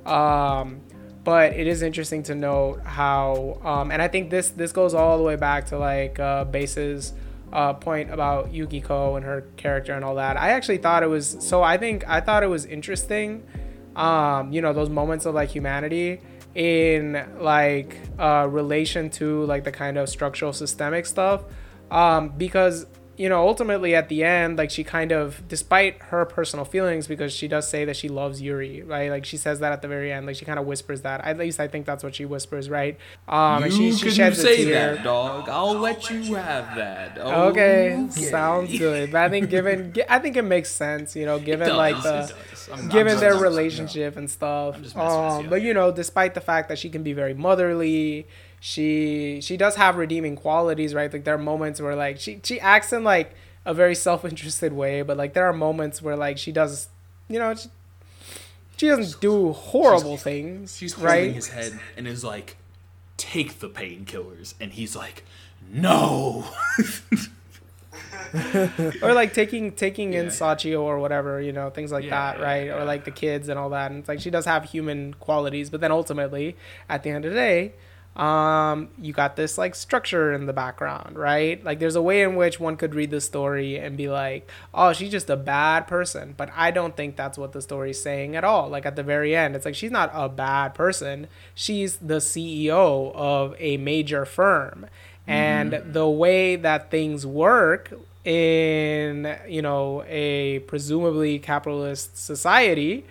[0.05, 0.81] Um,
[1.23, 5.17] but it is interesting to note how, um, and I think this this goes all
[5.17, 7.13] the way back to like uh, Base's
[7.51, 10.37] uh, point about Yukiko and her character and all that.
[10.37, 11.63] I actually thought it was so.
[11.63, 13.47] I think I thought it was interesting.
[13.95, 16.19] Um, you know, those moments of like humanity
[16.53, 21.43] in like uh, relation to like the kind of structural systemic stuff
[21.91, 22.85] um, because
[23.17, 27.31] you know, ultimately at the end, like she kind of, despite her personal feelings, because
[27.33, 29.09] she does say that she loves Yuri, right?
[29.09, 31.21] Like she says that at the very end, like she kind of whispers that.
[31.23, 32.97] At least I think that's what she whispers, right?
[33.27, 34.95] Um, you she, she sheds say a tear.
[34.95, 35.47] that, dog.
[35.49, 37.17] I'll let you have that.
[37.17, 38.09] okay, okay.
[38.11, 39.11] sounds good.
[39.11, 42.33] But I think given, I think it makes sense, you know, given does, like the.
[42.73, 44.81] I'm, I'm given their I'm just- relationship and stuff.
[44.81, 45.49] just messing with Um, you.
[45.49, 48.27] but you know, despite the fact that she can be very motherly,
[48.67, 51.13] she she does have redeeming qualities, right?
[51.13, 55.03] Like there are moments where like she she acts in like a very self-interested way,
[55.03, 56.89] but like there are moments where like she does,
[57.29, 57.69] you know, she,
[58.77, 61.31] she doesn't do horrible things, She's holding right?
[61.35, 62.57] his head and is like,
[63.17, 65.23] "Take the painkillers," and he's like,
[65.71, 66.45] "No."
[69.03, 70.31] or like taking taking in Yeah.
[70.31, 72.67] Sachio or whatever, you know, things like Yeah, that, yeah, right?
[72.69, 73.91] Or like the kids and all that.
[73.91, 76.55] And it's like she does have human qualities, but then ultimately,
[76.89, 77.73] at the end of the day,
[78.15, 81.63] um, you got this like structure in the background, right?
[81.63, 84.93] Like there's a way in which one could read the story and be like, oh,
[84.93, 86.33] she's just a bad person.
[86.37, 88.69] But I don't think that's what the story's saying at all.
[88.69, 91.27] Like at the very end, it's like she's not a bad person.
[91.53, 94.87] She's the CEO of a major firm.
[95.27, 97.91] And the way that things work
[98.23, 103.05] in, you know, a presumably capitalist society,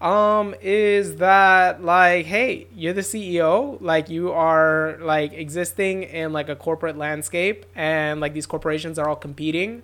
[0.00, 6.48] um is that like hey you're the ceo like you are like existing in like
[6.48, 9.82] a corporate landscape and like these corporations are all competing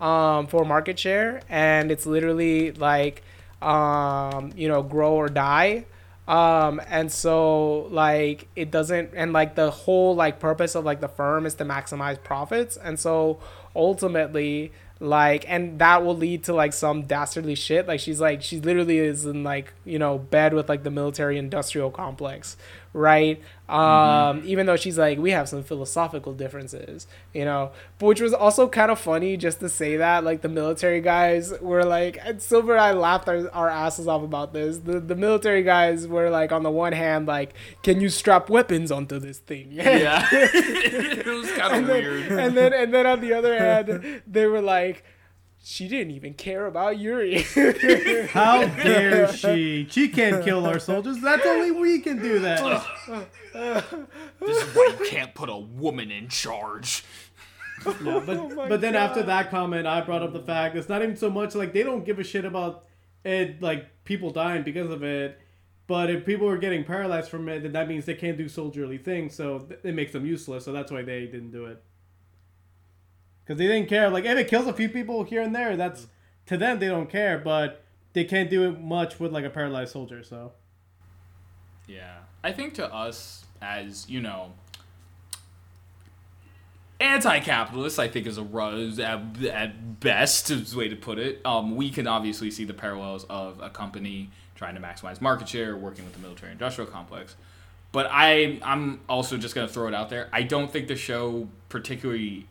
[0.00, 3.22] um for market share and it's literally like
[3.62, 5.86] um you know grow or die.
[6.26, 11.08] Um and so like it doesn't and like the whole like purpose of like the
[11.08, 12.76] firm is to maximize profits.
[12.76, 13.38] And so
[13.76, 14.72] ultimately
[15.04, 17.86] like and that will lead to like some dastardly shit.
[17.86, 21.38] Like she's like she literally is in like you know bed with like the military
[21.38, 22.56] industrial complex
[22.94, 23.42] right?
[23.68, 27.72] Um even though she's like we have some philosophical differences you know?
[27.98, 31.52] But which was also kind of funny just to say that like the military guys
[31.60, 34.78] were like and silver and i laughed our, our asses off about this.
[34.78, 38.90] The, the military guys were like on the one hand like can you strap weapons
[38.92, 39.68] onto this thing?
[39.72, 42.32] Yeah, it was kind of and then, weird.
[42.32, 45.04] and then and then on the other hand, they were like,
[45.66, 47.40] she didn't even care about Yuri.
[48.28, 49.86] How dare she?
[49.88, 51.20] She can't kill our soldiers.
[51.22, 52.84] That's only we can do that.
[54.40, 57.02] This is why you can't put a woman in charge.
[57.86, 61.02] Yeah, but oh but then after that comment, I brought up the fact it's not
[61.02, 62.84] even so much like they don't give a shit about
[63.24, 65.40] it, like people dying because of it.
[65.86, 68.98] But if people are getting paralyzed from it, then that means they can't do soldierly
[68.98, 70.66] things, so it makes them useless.
[70.66, 71.82] So that's why they didn't do it.
[73.44, 74.08] Because they didn't care.
[74.10, 76.06] Like if it kills a few people here and there, that's
[76.46, 77.38] to them they don't care.
[77.38, 77.82] But
[78.14, 80.22] they can't do it much with like a paralyzed soldier.
[80.22, 80.52] So
[81.86, 82.18] Yeah.
[82.42, 84.52] I think to us, as, you know,
[87.00, 91.40] Anti-capitalist, I think is a rose at, at best, is way to put it.
[91.44, 95.76] Um, we can obviously see the parallels of a company trying to maximize market share,
[95.76, 97.34] working with the military industrial complex.
[97.90, 100.28] But I, I'm also just going to throw it out there.
[100.32, 102.46] I don't think the show particularly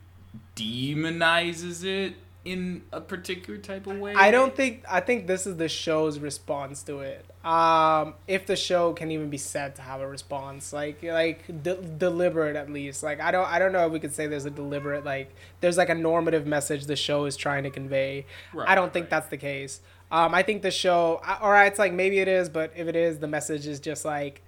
[0.55, 4.13] demonizes it in a particular type of way.
[4.15, 7.25] I don't think I think this is the show's response to it.
[7.45, 11.81] Um, if the show can even be said to have a response, like like de-
[11.81, 13.01] deliberate at least.
[13.01, 15.77] Like I don't I don't know if we could say there's a deliberate like there's
[15.77, 18.25] like a normative message the show is trying to convey.
[18.53, 19.11] Right, I don't think right.
[19.11, 19.79] that's the case.
[20.11, 22.95] Um, I think the show, all right, it's like maybe it is, but if it
[22.95, 24.43] is, the message is just like,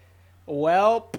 [0.45, 1.11] well,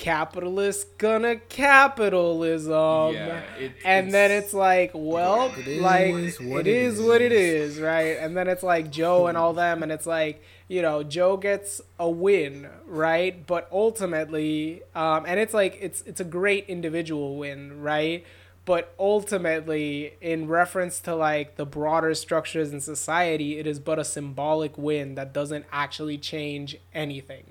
[0.00, 3.14] capitalists gonna capitalism.
[3.14, 6.10] Yeah, it- and then it's- it's like, well, It is like
[6.50, 7.76] what it it is what it is.
[7.76, 8.16] is, right?
[8.18, 11.82] And then it's like Joe and all them, and it's like you know Joe gets
[11.98, 13.46] a win, right?
[13.46, 18.24] But ultimately, um, and it's like it's it's a great individual win, right?
[18.64, 24.04] But ultimately, in reference to like the broader structures in society, it is but a
[24.04, 27.44] symbolic win that doesn't actually change anything.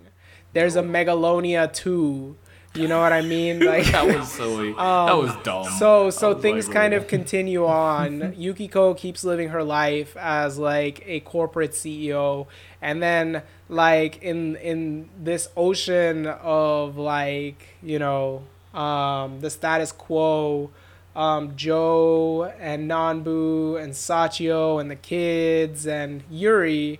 [0.53, 2.35] There's a Megalonia too.
[2.75, 3.59] You know what I mean?
[3.65, 4.73] Like that was silly.
[4.73, 5.65] that was dumb.
[5.67, 8.33] Um, so so things like, kind really- of continue on.
[8.37, 12.47] Yukiko keeps living her life as like a corporate CEO
[12.81, 20.69] and then like in in this ocean of like, you know, um the status quo
[21.15, 26.99] um, Joe and Nanbu and Sachio and the kids and Yuri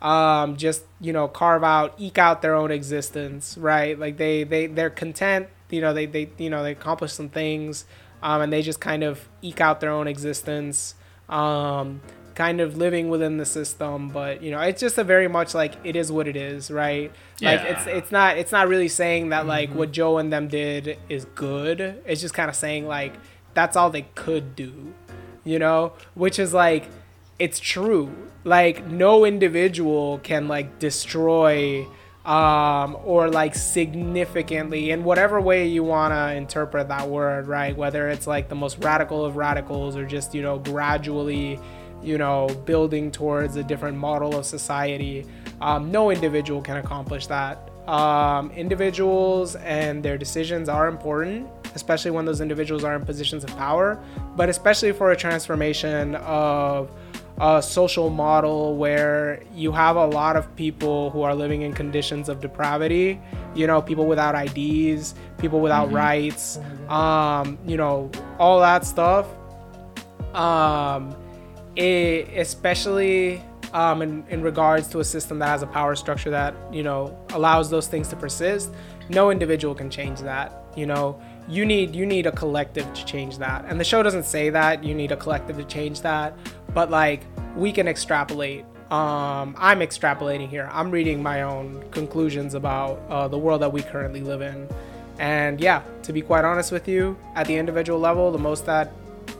[0.00, 3.98] um, just you know carve out eke out their own existence right?
[3.98, 7.84] Like they they they're content you know they they you know they accomplish some things
[8.22, 10.94] um, and they just kind of eke out their own existence
[11.28, 12.00] um,
[12.34, 14.08] kind of living within the system.
[14.08, 17.12] But you know it's just a very much like it is what it is right?
[17.40, 17.52] Yeah.
[17.52, 20.98] like it's it's not it's not really saying that like what joe and them did
[21.08, 22.02] is good.
[22.06, 23.14] It's just kind of saying like
[23.54, 24.94] that's all they could do
[25.48, 25.94] you know?
[26.14, 26.88] Which is like
[27.38, 28.10] it's true
[28.44, 31.86] like no individual can like destroy
[32.24, 38.08] um or like significantly in whatever way you want to interpret that word right whether
[38.08, 41.58] it's like the most radical of radicals or just you know gradually
[42.02, 45.26] you know, building towards a different model of society.
[45.60, 47.70] Um, no individual can accomplish that.
[47.88, 53.56] Um, individuals and their decisions are important, especially when those individuals are in positions of
[53.56, 53.98] power,
[54.36, 56.90] but especially for a transformation of
[57.40, 62.28] a social model where you have a lot of people who are living in conditions
[62.28, 63.20] of depravity,
[63.54, 66.58] you know, people without IDs, people without rights,
[66.88, 69.26] um, you know, all that stuff.
[70.34, 71.16] Um,
[71.76, 76.54] it, especially um, in, in regards to a system that has a power structure that
[76.72, 78.70] you know allows those things to persist
[79.08, 81.20] no individual can change that you know.
[81.48, 83.64] You need you need a collective to change that.
[83.66, 86.36] And the show doesn't say that you need a collective to change that
[86.78, 87.22] but like
[87.56, 88.64] we can extrapolate.
[88.92, 90.70] Um, i'm extrapolating here.
[90.72, 94.68] I'm reading my own conclusions about uh, the world that we currently live in.
[95.18, 98.92] And yeah to be quite honest with you at the individual level the most that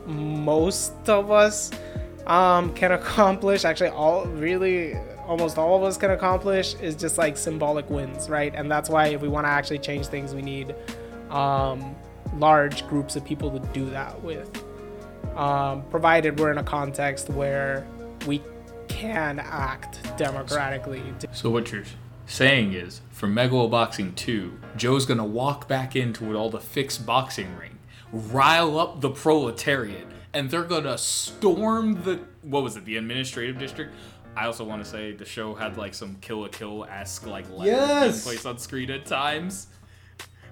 [0.05, 1.71] most of us
[2.27, 7.37] um, can accomplish actually all really almost all of us can accomplish is just like
[7.37, 8.53] symbolic wins right?
[8.53, 10.75] And that's why if we want to actually change things we need
[11.29, 11.95] um,
[12.35, 14.65] large groups of people to do that with
[15.39, 17.87] um, provided we're in a context where
[18.27, 18.43] we
[18.89, 21.85] can act democratically So what you're
[22.25, 27.79] saying is, for Megaloboxing 2, Joe's gonna walk back into all the fixed boxing ring,
[28.11, 33.93] rile up the proletariat, and they're gonna storm the what was it, the administrative district?
[34.35, 37.49] I also want to say the show had like some Kill la Kill esque like
[37.49, 38.13] letters Yes!
[38.13, 39.67] being placed on screen at times.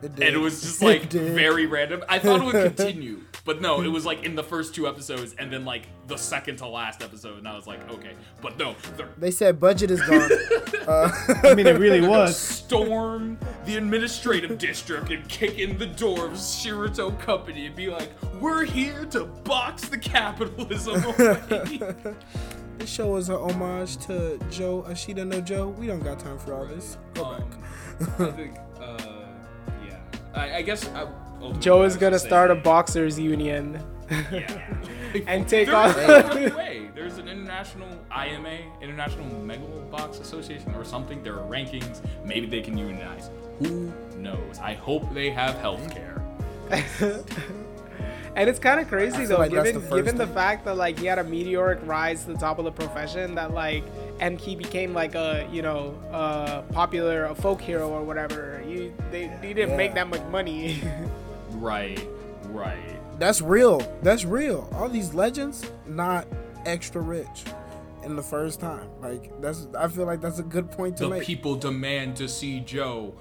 [0.01, 2.03] It and it was just like very random.
[2.07, 5.35] I thought it would continue, but no, it was like in the first two episodes,
[5.39, 8.75] and then like the second to last episode, and I was like, okay, but no,
[8.95, 10.29] they're They said budget is gone.
[10.87, 12.37] I mean, it really was.
[12.37, 18.09] storm the administrative district and kick in the door of Shirato Company and be like,
[18.39, 21.79] we're here to box the capitalism away.
[22.77, 25.69] this show is a homage to Joe Ashita no Joe.
[25.69, 26.97] We don't got time for all this.
[27.15, 28.19] Go um, back.
[28.19, 29.16] I think, uh, yeah.
[30.37, 34.61] I, I guess I, ultimately joe is gonna just start a boxers union Yeah.
[35.27, 36.53] and take There on is.
[36.95, 41.23] There's an international IMA, International Megalobox Association, or something.
[41.23, 42.01] There are rankings.
[42.25, 43.29] Maybe they can unionize.
[43.59, 44.59] Who knows?
[44.59, 45.89] I hope they have health hmm.
[45.89, 47.23] care.
[48.37, 50.99] And it's kind of crazy though, like given the first given the fact that like
[50.99, 53.83] he had a meteoric rise to the top of the profession, that like,
[54.19, 58.61] and he became like a you know uh, popular a folk hero or whatever.
[58.67, 60.81] You they, he didn't make that much money.
[61.51, 62.05] Right,
[62.49, 62.99] right.
[63.19, 63.79] That's real.
[64.03, 64.69] That's real.
[64.75, 66.27] All these legends not
[66.67, 67.45] extra rich
[68.03, 68.87] in the first time.
[69.01, 71.23] Like that's I feel like that's a good point to The make.
[71.23, 73.15] people demand to see Joe.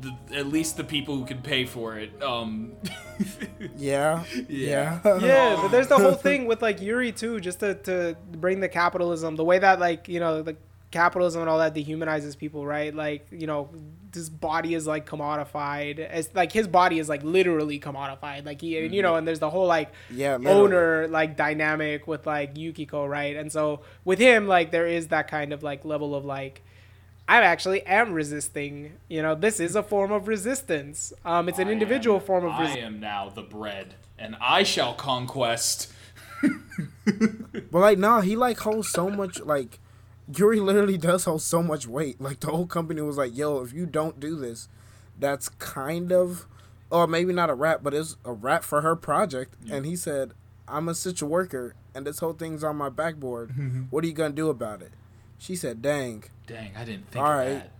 [0.00, 2.22] The, the, at least the people who can pay for it.
[2.22, 2.72] Um,
[3.76, 4.24] yeah.
[4.48, 5.00] Yeah.
[5.20, 8.68] yeah, but there's the whole thing with like Yuri too, just to, to bring the
[8.68, 10.56] capitalism, the way that like you know the
[10.90, 12.94] capitalism and all that dehumanizes people, right?
[12.94, 13.68] Like you know
[14.12, 15.98] this body is like commodified.
[15.98, 18.44] It's like his body is like literally commodified.
[18.44, 20.60] Like he, you know, and there's the whole like Yeah, literally.
[20.60, 23.36] owner like dynamic with like Yukiko, right?
[23.36, 26.62] And so with him, like there is that kind of like level of like.
[27.30, 28.92] I actually am resisting.
[29.08, 31.12] You know, this is a form of resistance.
[31.24, 32.84] Um, it's an I individual am- form of resistance.
[32.84, 32.94] I resistance.
[32.94, 35.92] am now the bread, and I shall conquest.
[37.72, 39.78] But like nah, he like holds so much like
[40.34, 42.20] Yuri literally does hold so much weight.
[42.20, 44.68] Like the whole company was like, "Yo, if you don't do this,
[45.18, 46.46] that's kind of,
[46.90, 50.32] or maybe not a rap, but it's a rap for her project." And he said,
[50.68, 53.52] "I'm a essential worker, and this whole thing's on my backboard.
[53.90, 54.92] what are you gonna do about it?"
[55.40, 57.70] She said, "Dang, Dang, I didn't think All of that.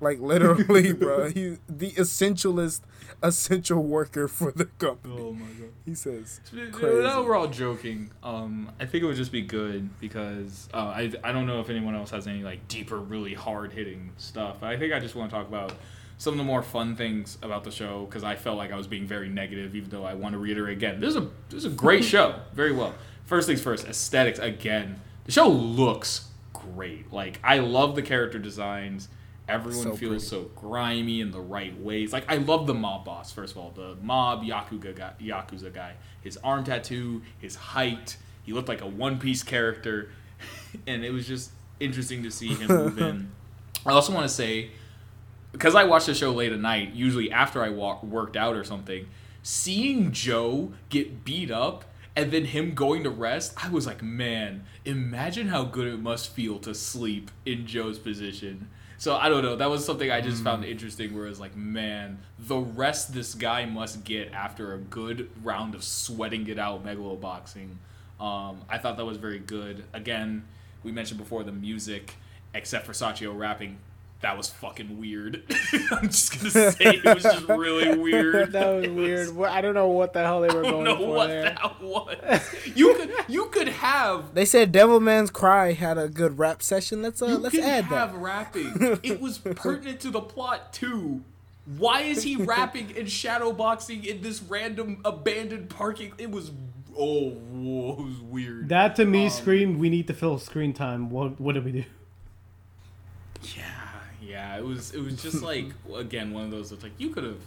[0.00, 1.30] like literally, bro.
[1.30, 2.80] He the essentialist,
[3.22, 5.68] essential worker for the company." Oh my god.
[5.86, 6.40] He says,
[6.72, 7.02] Crazy.
[7.02, 8.10] Now we're all joking.
[8.24, 11.70] Um, I think it would just be good because uh, I I don't know if
[11.70, 14.64] anyone else has any like deeper, really hard hitting stuff.
[14.64, 15.72] I think I just want to talk about
[16.18, 18.88] some of the more fun things about the show because I felt like I was
[18.88, 20.98] being very negative, even though I want to reiterate again.
[20.98, 22.94] This is a this is a great show, very well.
[23.26, 25.00] First things first, aesthetics again.
[25.24, 27.12] The show looks great.
[27.12, 29.08] Like I love the character designs.
[29.48, 30.44] Everyone So feels pretty.
[30.44, 32.12] so grimy in the right ways.
[32.12, 33.32] Like I love the mob boss.
[33.32, 35.94] First of all, the mob yakuza guy, yakuza guy.
[36.20, 38.18] His arm tattoo, his height.
[38.42, 40.10] He looked like a One Piece character,
[40.86, 43.30] and it was just interesting to see him move in.
[43.86, 44.70] I also want to say,
[45.52, 48.64] because I watched the show late at night, usually after I walk, worked out or
[48.64, 49.06] something,
[49.42, 51.84] seeing Joe get beat up
[52.16, 56.32] and then him going to rest, I was like, man, imagine how good it must
[56.32, 58.70] feel to sleep in Joe's position.
[58.96, 59.54] So I don't know.
[59.54, 61.14] That was something I just found interesting.
[61.14, 65.84] Where it's like, man, the rest this guy must get after a good round of
[65.84, 67.78] sweating it out megalo boxing.
[68.18, 69.84] Um, I thought that was very good.
[69.92, 70.44] Again,
[70.82, 72.16] we mentioned before the music,
[72.54, 73.78] except for Sachio rapping,
[74.20, 75.44] that was fucking weird.
[75.92, 78.52] I'm just gonna say it was just really weird.
[78.52, 79.36] That was weird.
[79.36, 81.26] Well, I don't know what the hell they were I don't going know for what
[81.28, 81.44] there.
[81.44, 82.50] that was.
[82.74, 87.02] You could you could have They said Devilman's Cry had a good rap session.
[87.02, 88.18] Let's uh, you let's could add have that.
[88.20, 88.98] rapping.
[89.02, 91.22] It was pertinent to the plot too.
[91.76, 96.12] Why is he rapping and shadowboxing in this random abandoned parking?
[96.18, 96.50] It was
[96.96, 98.68] oh, whoa, it was weird.
[98.70, 101.72] That to me Um, screamed, "We need to fill screen time." What what did we
[101.72, 101.84] do?
[103.56, 103.77] Yeah,
[104.38, 104.56] yeah.
[104.56, 107.42] It was it was just like again one of those that's like you could have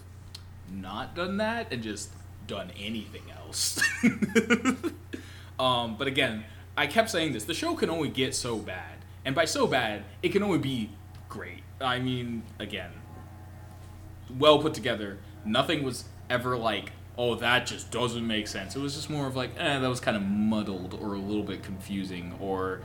[0.72, 2.10] not done that and just
[2.48, 3.82] done anything else.
[5.60, 6.44] um, but again,
[6.76, 10.04] I kept saying this: the show can only get so bad, and by so bad,
[10.22, 10.90] it can only be
[11.30, 11.64] great.
[11.80, 12.92] I mean, again,
[14.38, 15.20] well put together.
[15.44, 18.76] Nothing was ever like, oh, that just doesn't make sense.
[18.76, 21.42] It was just more of like, eh, that was kind of muddled or a little
[21.42, 22.82] bit confusing or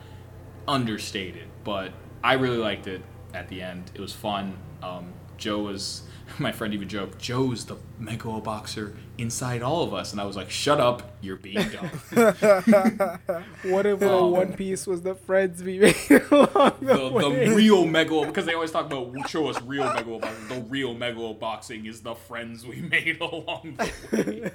[0.67, 1.49] understated.
[1.65, 1.93] But
[2.25, 3.03] I really liked it
[3.37, 3.91] at the end.
[3.95, 4.57] It was fun.
[4.83, 6.03] Um, Joe was,
[6.39, 10.13] my friend even joked, Joe's the Megalo boxer inside all of us.
[10.13, 11.91] And I was like, shut up, you're being dumb.
[13.65, 15.95] What if Um, One Piece was the friends we made
[16.31, 17.49] along the, the, way?
[17.49, 20.49] the real Megalo, because they always talk about show us real Megalo boxing.
[20.49, 23.77] The real Megalo boxing is the friends we made along
[24.11, 24.53] the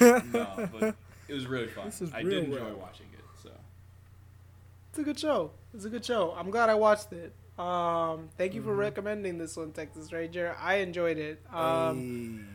[0.00, 0.20] way.
[0.32, 0.94] no, but
[1.28, 1.88] it was really fun.
[1.88, 2.76] is I real did enjoy rap.
[2.78, 3.24] watching it.
[3.42, 3.50] So
[4.90, 5.52] It's a good show.
[5.74, 6.34] It's a good show.
[6.38, 7.32] I'm glad I watched it.
[7.62, 10.56] Um, thank you for recommending this one, Texas Ranger.
[10.60, 11.40] I enjoyed it.
[11.52, 12.46] Um,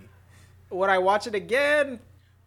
[0.69, 1.99] would I watch it again?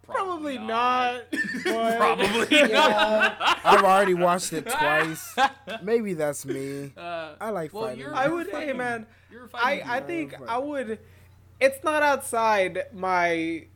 [0.02, 1.22] Probably, not.
[1.64, 3.36] but- Probably not.
[3.64, 5.34] I've already watched it twice.
[5.82, 6.92] Maybe that's me.
[6.96, 8.00] Uh, I like well, fighting.
[8.00, 10.06] you're- I you're would, hey man, You're I, fighting I dude.
[10.08, 10.50] think right.
[10.50, 10.98] I would.
[11.61, 13.66] It's not outside my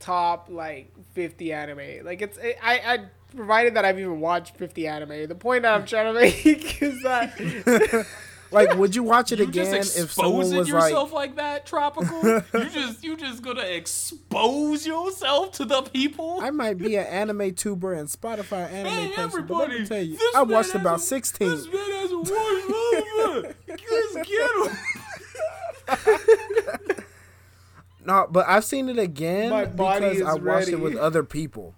[0.00, 2.04] top like 50 anime.
[2.04, 2.98] Like it's it, I I
[3.36, 5.28] provided that I've even watched 50 anime.
[5.28, 8.06] The point that I'm trying to make is that
[8.52, 11.36] Like, would you watch it you again just if someone exposing was yourself like, like,
[11.36, 12.22] that, tropical.
[12.24, 16.38] you just you just gonna expose yourself to the people.
[16.40, 20.00] I might be an anime tuber and Spotify anime Hey, person, but let me tell
[20.02, 21.48] you, I watched about a- 16.
[21.48, 23.54] This man has a watch
[23.90, 24.50] Let's get
[26.96, 27.04] him.
[28.04, 31.24] No, but I've seen it again My body because is I watched it with other
[31.24, 31.74] people.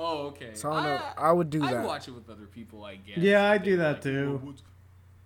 [0.00, 0.50] Oh, okay.
[0.54, 1.06] So I don't know.
[1.18, 1.66] I would do that.
[1.68, 1.86] I'd that.
[1.86, 3.18] watch it with other people, I guess.
[3.18, 4.40] Yeah, I do that like, too.
[4.42, 4.62] "Oh, what's-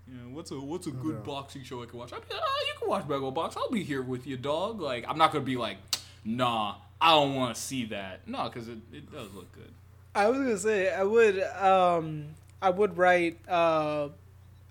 [0.08, 2.12] Yeah, what's a what's a good boxing show I can watch?
[2.12, 3.56] I mean, oh, you can watch Bagel Box.
[3.56, 4.80] I'll be here with you, dog.
[4.80, 5.76] Like, I'm not gonna be like,
[6.24, 8.26] nah, I don't want to see that.
[8.26, 9.70] No, because it, it does look good.
[10.14, 12.26] I was gonna say I would um
[12.60, 14.08] I would write uh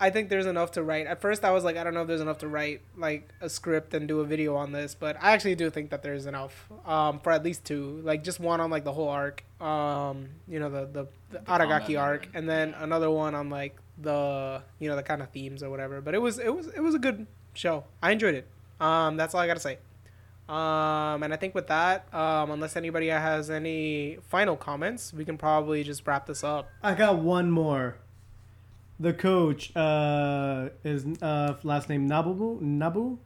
[0.01, 1.05] I think there's enough to write.
[1.05, 3.47] At first I was like I don't know if there's enough to write like a
[3.47, 6.67] script and do a video on this, but I actually do think that there's enough
[6.85, 8.01] um for at least two.
[8.03, 9.43] Like just one on like the whole arc.
[9.61, 12.83] Um you know the the, the Aragaki arc and then yeah.
[12.83, 16.01] another one on like the you know the kind of themes or whatever.
[16.01, 17.83] But it was it was it was a good show.
[18.01, 18.47] I enjoyed it.
[18.79, 19.77] Um that's all I got to say.
[20.49, 25.37] Um, and I think with that, um, unless anybody has any final comments, we can
[25.37, 26.67] probably just wrap this up.
[26.83, 27.95] I got one more.
[29.01, 33.17] The coach uh, is uh, last name Nabu Nabu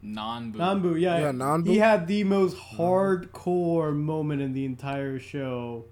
[0.00, 1.00] Non Nambu.
[1.00, 1.66] Yeah, Yeah, Nanbu.
[1.66, 5.86] He had the most hardcore moment in the entire show.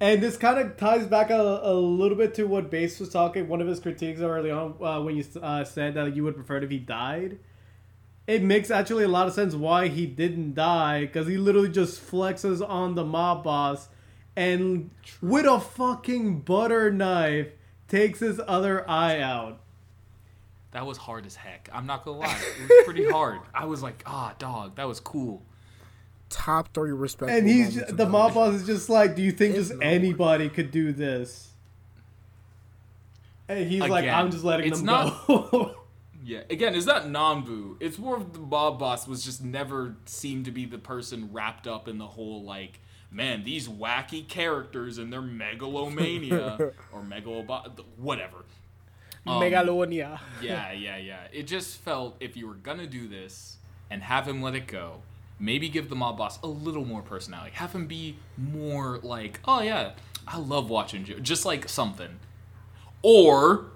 [0.00, 3.48] And this kind of ties back a, a little bit to what Bass was talking.
[3.48, 6.56] One of his critiques early on uh, when you uh, said that you would prefer
[6.56, 7.40] it if he died.
[8.26, 12.00] It makes actually a lot of sense why he didn't die because he literally just
[12.00, 13.88] flexes on the mob boss
[14.36, 14.90] and
[15.20, 17.48] with a fucking butter knife
[17.88, 19.60] takes his other eye out.
[20.72, 21.68] That was hard as heck.
[21.72, 22.38] I'm not gonna lie.
[22.60, 23.40] It was pretty hard.
[23.54, 25.42] I was like, ah, dog, that was cool.
[26.28, 27.32] Top three respect.
[27.32, 29.86] And he's just, the mob boss is just like, do you think It's just not
[29.86, 31.52] anybody could do this?
[33.48, 35.74] And he's like, I'm just letting it's them not- go.
[36.24, 37.76] Yeah, again, it's not Nambu.
[37.80, 41.66] It's more of the mob boss was just never seemed to be the person wrapped
[41.66, 42.80] up in the whole like,
[43.10, 46.56] man, these wacky characters and their megalomania
[46.92, 48.44] or megalobot, whatever.
[49.26, 50.20] Um, Megalonia.
[50.40, 51.26] Yeah, yeah, yeah.
[51.32, 53.56] It just felt if you were gonna do this
[53.90, 55.02] and have him let it go,
[55.38, 57.52] maybe give the mob boss a little more personality.
[57.54, 59.92] Have him be more like, oh yeah,
[60.26, 62.20] I love watching Joe, just like something.
[63.02, 63.66] Or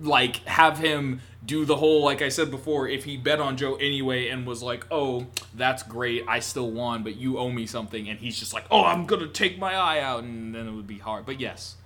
[0.00, 3.76] like have him do the whole like I said before, if he bet on Joe
[3.76, 8.08] anyway and was like, "Oh, that's great, I still won, but you owe me something,"
[8.08, 10.86] and he's just like, "Oh, I'm gonna take my eye out," and then it would
[10.86, 11.24] be hard.
[11.24, 11.76] But yes,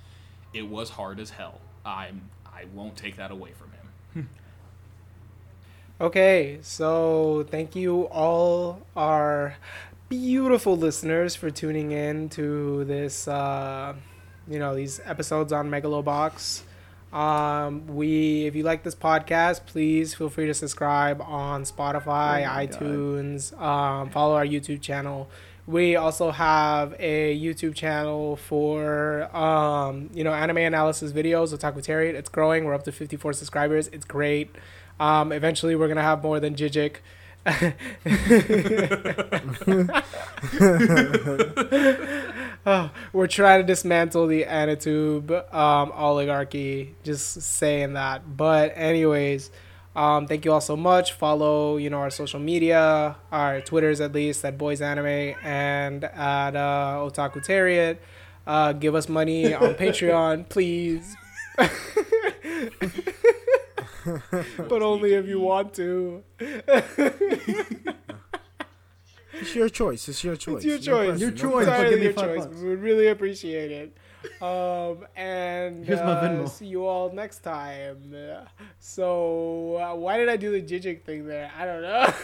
[0.54, 1.60] it was hard as hell.
[1.84, 4.28] I'm I won't take that away from him.
[6.00, 9.56] Okay, so thank you all our
[10.08, 13.94] beautiful listeners for tuning in to this, uh,
[14.48, 16.62] you know, these episodes on Megalobox.
[17.12, 22.66] Um, we, if you like this podcast, please feel free to subscribe on Spotify, Oh
[22.66, 25.28] iTunes, um, follow our YouTube channel.
[25.66, 32.14] We also have a YouTube channel for, um, you know, anime analysis videos, Otaku Terrier.
[32.14, 32.64] It's growing.
[32.64, 33.88] We're up to 54 subscribers.
[33.88, 34.54] It's great.
[34.98, 36.96] Um, eventually, we're going to have more than Gigguk.
[42.66, 46.94] Oh, we're trying to dismantle the Anitube um, oligarchy.
[47.02, 48.36] Just saying that.
[48.36, 49.50] But anyways,
[49.96, 51.12] um, thank you all so much.
[51.12, 56.54] Follow, you know, our social media, our Twitters at least, at Boys Anime and at
[56.54, 57.96] uh, Otaku.
[58.46, 61.16] Uh, give us money on Patreon, please.
[64.56, 66.22] but only if you want to.
[69.40, 70.08] It's your choice.
[70.08, 70.64] It's your choice.
[70.64, 71.08] It's your choice.
[71.08, 71.84] pressure, Your no choice, pressure.
[71.84, 72.46] Entirely your choice.
[72.46, 73.96] We would really appreciate it.
[74.42, 78.14] Um, and Here's my uh, see you all next time.
[78.78, 81.50] So, uh, why did I do the Gigguk thing there?
[81.56, 82.14] I don't know.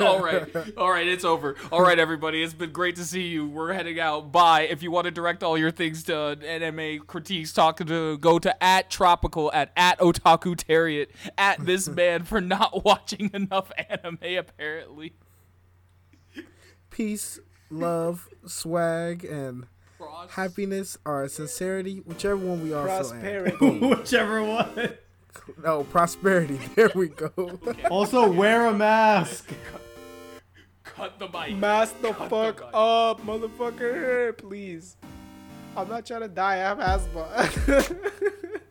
[0.06, 0.46] all right,
[0.76, 1.56] all right, it's over.
[1.72, 3.46] All right, everybody, it's been great to see you.
[3.48, 4.30] We're heading out.
[4.30, 4.62] Bye.
[4.62, 8.62] If you want to direct all your things to anime critiques, talk to go to
[8.62, 11.06] at tropical at at otaku terrier
[11.38, 15.14] at this man for not watching enough anime apparently.
[16.96, 17.38] Peace,
[17.70, 19.66] love, swag, and
[20.30, 23.20] happiness or sincerity, whichever one we also add.
[23.58, 23.78] Prosperity.
[23.86, 24.94] Whichever one.
[25.62, 26.58] No, prosperity.
[26.74, 27.60] There we go.
[27.90, 29.50] Also, wear a mask.
[30.84, 31.54] Cut the mic.
[31.56, 32.70] Mask the Cut fuck mic.
[32.72, 34.38] up, motherfucker.
[34.38, 34.96] Please.
[35.76, 36.54] I'm not trying to die.
[36.54, 37.26] I have asthma.